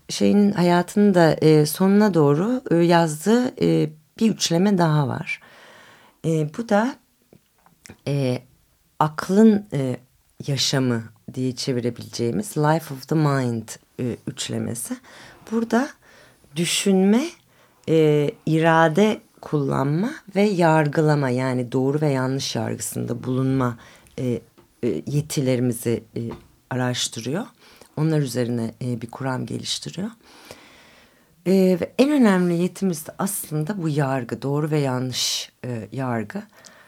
[0.08, 3.90] şeyin hayatının da e, sonuna doğru e, yazdığı e,
[4.20, 5.40] bir üçleme daha var.
[6.24, 6.94] E, bu da
[8.08, 8.42] e,
[8.98, 9.96] aklın e,
[10.46, 11.02] yaşamı
[11.34, 13.68] diye çevirebileceğimiz Life of the Mind
[14.00, 14.96] e, üçlemesi.
[15.50, 15.88] Burada
[16.56, 17.24] düşünme,
[17.88, 23.78] e, irade kullanma ve yargılama yani doğru ve yanlış yargısında bulunma
[24.18, 24.40] e,
[24.82, 26.20] e, yetilerimizi e,
[26.70, 27.46] araştırıyor.
[27.96, 30.10] Onlar üzerine e, bir kuram geliştiriyor.
[31.46, 36.42] E, ve en önemli yetimiz de aslında bu yargı, doğru ve yanlış e, yargı.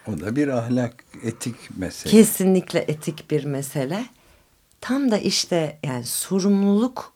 [0.07, 2.11] O da bir ahlak, etik mesele.
[2.11, 4.07] Kesinlikle etik bir mesele.
[4.81, 7.13] Tam da işte yani sorumluluk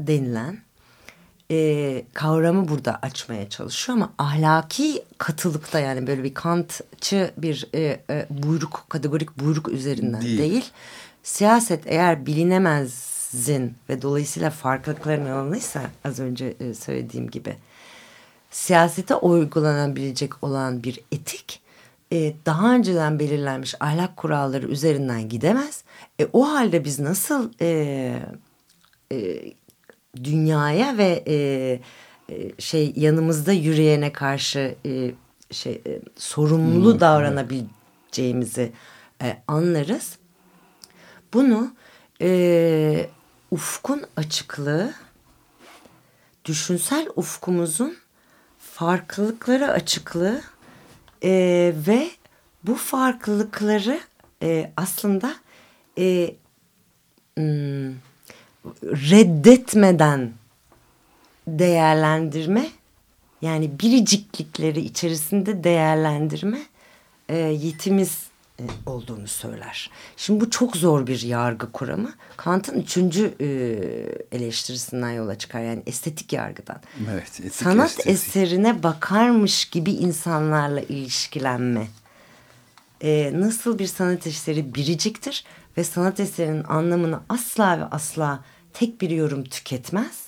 [0.00, 0.58] denilen
[1.50, 8.26] e, kavramı burada açmaya çalışıyor ama ahlaki katılıkta yani böyle bir kantçı bir e, e,
[8.30, 10.38] buyruk, kategorik buyruk üzerinden değil.
[10.38, 10.70] değil.
[11.22, 17.56] Siyaset eğer bilinemez zin ve dolayısıyla farklılıkların alanıysa az önce e, söylediğim gibi
[18.50, 21.60] siyasete uygulanabilecek olan bir etik
[22.12, 25.84] e, daha önceden belirlenmiş ahlak kuralları üzerinden gidemez.
[26.20, 27.68] E, o halde biz nasıl e,
[29.12, 29.40] e,
[30.24, 31.34] dünyaya ve e,
[32.34, 35.10] e, şey yanımızda yürüyene karşı e,
[35.50, 38.72] şey e, sorumlu hmm, davranabileceğimizi
[39.22, 40.18] e, anlarız.
[41.34, 41.74] Bunu
[42.20, 43.08] e,
[43.50, 44.94] ufkun açıklığı
[46.44, 47.96] düşünsel ufkumuzun
[48.58, 50.42] farklılıkları açıklığı
[51.24, 51.30] e,
[51.86, 52.10] ve
[52.64, 54.00] bu farklılıkları
[54.42, 55.34] e, aslında
[55.98, 56.34] e,
[57.36, 57.94] hmm,
[58.82, 60.32] reddetmeden
[61.46, 62.70] değerlendirme
[63.42, 66.62] yani biriciklikleri içerisinde değerlendirme
[67.28, 68.27] e, yetimiz
[68.86, 69.90] olduğunu söyler.
[70.16, 72.12] Şimdi bu çok zor bir yargı kuramı.
[72.36, 73.46] Kant'ın üçüncü e,
[74.36, 75.60] eleştirisinden yola çıkar.
[75.60, 76.80] Yani estetik yargıdan.
[77.12, 78.12] Evet, etik Sanat estetik.
[78.12, 81.86] eserine bakarmış gibi insanlarla ilişkilenme.
[83.02, 85.44] E, nasıl bir sanat eseri biriciktir
[85.76, 90.26] ve sanat eserinin anlamını asla ve asla tek bir yorum tüketmez.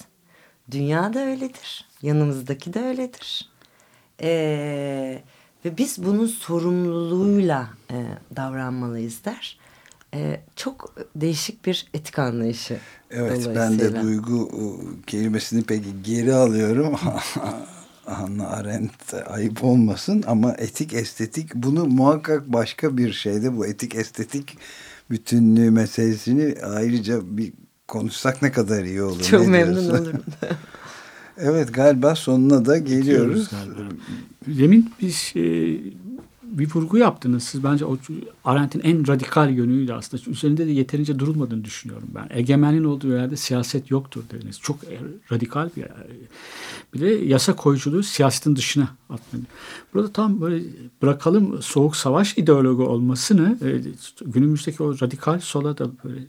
[0.71, 1.89] Dünya da öyledir.
[2.03, 3.49] Yanımızdaki de öyledir.
[4.23, 5.23] Eee
[5.65, 8.05] ve biz bunun sorumluluğuyla e,
[8.37, 9.59] davranmalıyız der.
[10.15, 12.79] E, çok değişik bir etik anlayışı.
[13.11, 14.63] Evet ben de duygu e,
[15.07, 16.95] kelimesini peki geri alıyorum.
[18.05, 24.59] Hannah Arendt ayıp olmasın ama etik estetik bunu muhakkak başka bir şeyde bu etik estetik
[25.11, 27.53] bütünlüğü meselesini ayrıca bir
[27.89, 29.23] konuşsak ne kadar iyi olur.
[29.23, 30.23] Çok memnun olurum.
[31.41, 33.51] evet galiba sonuna da geliyoruz.
[34.47, 35.41] Demin biz e,
[36.43, 37.43] bir vurgu yaptınız.
[37.43, 37.97] Siz bence o
[38.45, 40.31] Arendt'in en radikal yönüydü aslında.
[40.31, 42.27] Üzerinde de yeterince durulmadığını düşünüyorum ben.
[42.31, 44.61] Egemenin olduğu yerde siyaset yoktur dediniz.
[44.61, 44.79] Çok
[45.33, 45.85] radikal bir
[46.95, 49.43] bir de yasa koyuculuğu siyasetin dışına atmadı.
[49.95, 50.63] Burada tam böyle
[51.03, 53.81] bırakalım soğuk savaş ideoloji olmasını e,
[54.27, 56.21] günümüzdeki o radikal sola da böyle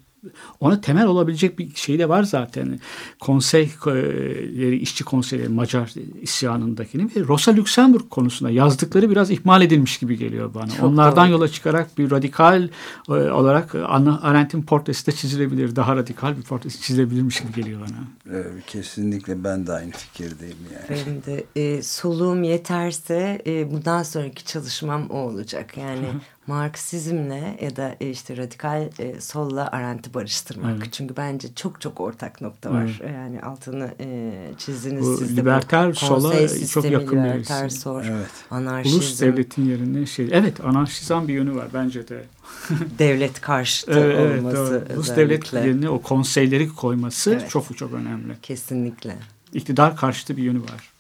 [0.60, 2.80] ona temel olabilecek bir şey de var zaten.
[3.20, 10.54] Konseyleri, işçi konseyleri Macar isyanındakini ve Rosa Luxemburg konusunda yazdıkları biraz ihmal edilmiş gibi geliyor
[10.54, 10.70] bana.
[10.70, 11.32] Çok Onlardan doğru.
[11.32, 12.70] yola çıkarak bir radikal
[13.10, 15.76] e, olarak Anna Arendt'in portresi de çizilebilir.
[15.76, 18.36] Daha radikal bir portresi çizilebilirmiş gibi geliyor bana.
[18.38, 21.00] Evet, kesinlikle ben de aynı fikirdeyim yani.
[21.06, 25.78] Benim de e, soluğum yeterse e, bundan sonraki çalışmam o olacak.
[25.78, 26.06] Yani
[26.48, 30.78] Marksizmle ya da e, işte radikal e, solla Arendt'i barıştırmak.
[30.78, 30.94] Evet.
[30.94, 33.00] Çünkü bence çok çok ortak nokta var.
[33.04, 33.14] Evet.
[33.16, 35.42] Yani altını e, çizdiniz bu siz de.
[35.42, 38.30] Liberter sola çok yakın liberter sol, evet.
[38.52, 38.98] anarşizm.
[38.98, 40.30] Ulus devletin yerine şey.
[40.32, 42.24] Evet anarşizan bir yönü var bence de.
[43.00, 44.84] devlet karşıtı evet, olması.
[44.88, 47.50] Evet, Ulus devlet yerine o konseyleri koyması evet.
[47.50, 48.34] çok çok önemli.
[48.42, 49.16] Kesinlikle.
[49.54, 50.92] İktidar karşıtı bir yönü var.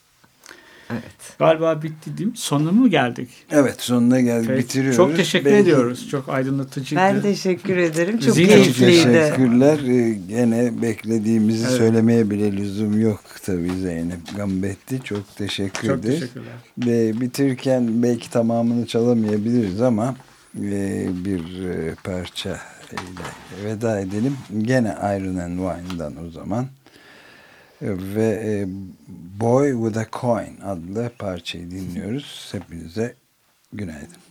[0.91, 1.37] Evet.
[1.39, 2.37] Galiba bitti değil mi?
[2.37, 3.29] Sonuna mı geldik?
[3.51, 4.47] Evet sonuna geldik.
[4.47, 4.63] Peki.
[4.63, 4.97] Bitiriyoruz.
[4.97, 5.61] Çok teşekkür Belki...
[5.61, 6.09] ediyoruz.
[6.09, 7.01] Çok aydınlatıcıydı.
[7.01, 8.19] Ben teşekkür ederim.
[8.19, 9.03] Çok keyifliydi.
[9.03, 9.79] Teşekkürler.
[9.87, 11.77] Ee, gene beklediğimizi evet.
[11.77, 14.99] söylemeye bile lüzum yok tabii Zeynep Gambetti.
[15.03, 16.19] Çok teşekkür Çok ederiz.
[16.19, 16.53] teşekkürler.
[16.77, 20.15] Ve bitirirken belki tamamını çalamayabiliriz ama
[20.59, 22.59] e, bir e, parça
[22.91, 24.37] ile veda edelim.
[24.61, 26.65] Gene Iron and Wine'dan o zaman
[27.81, 28.67] ve e,
[29.39, 32.49] Boy with a Coin adlı parçayı dinliyoruz.
[32.51, 33.15] Hepinize
[33.73, 34.30] günaydın.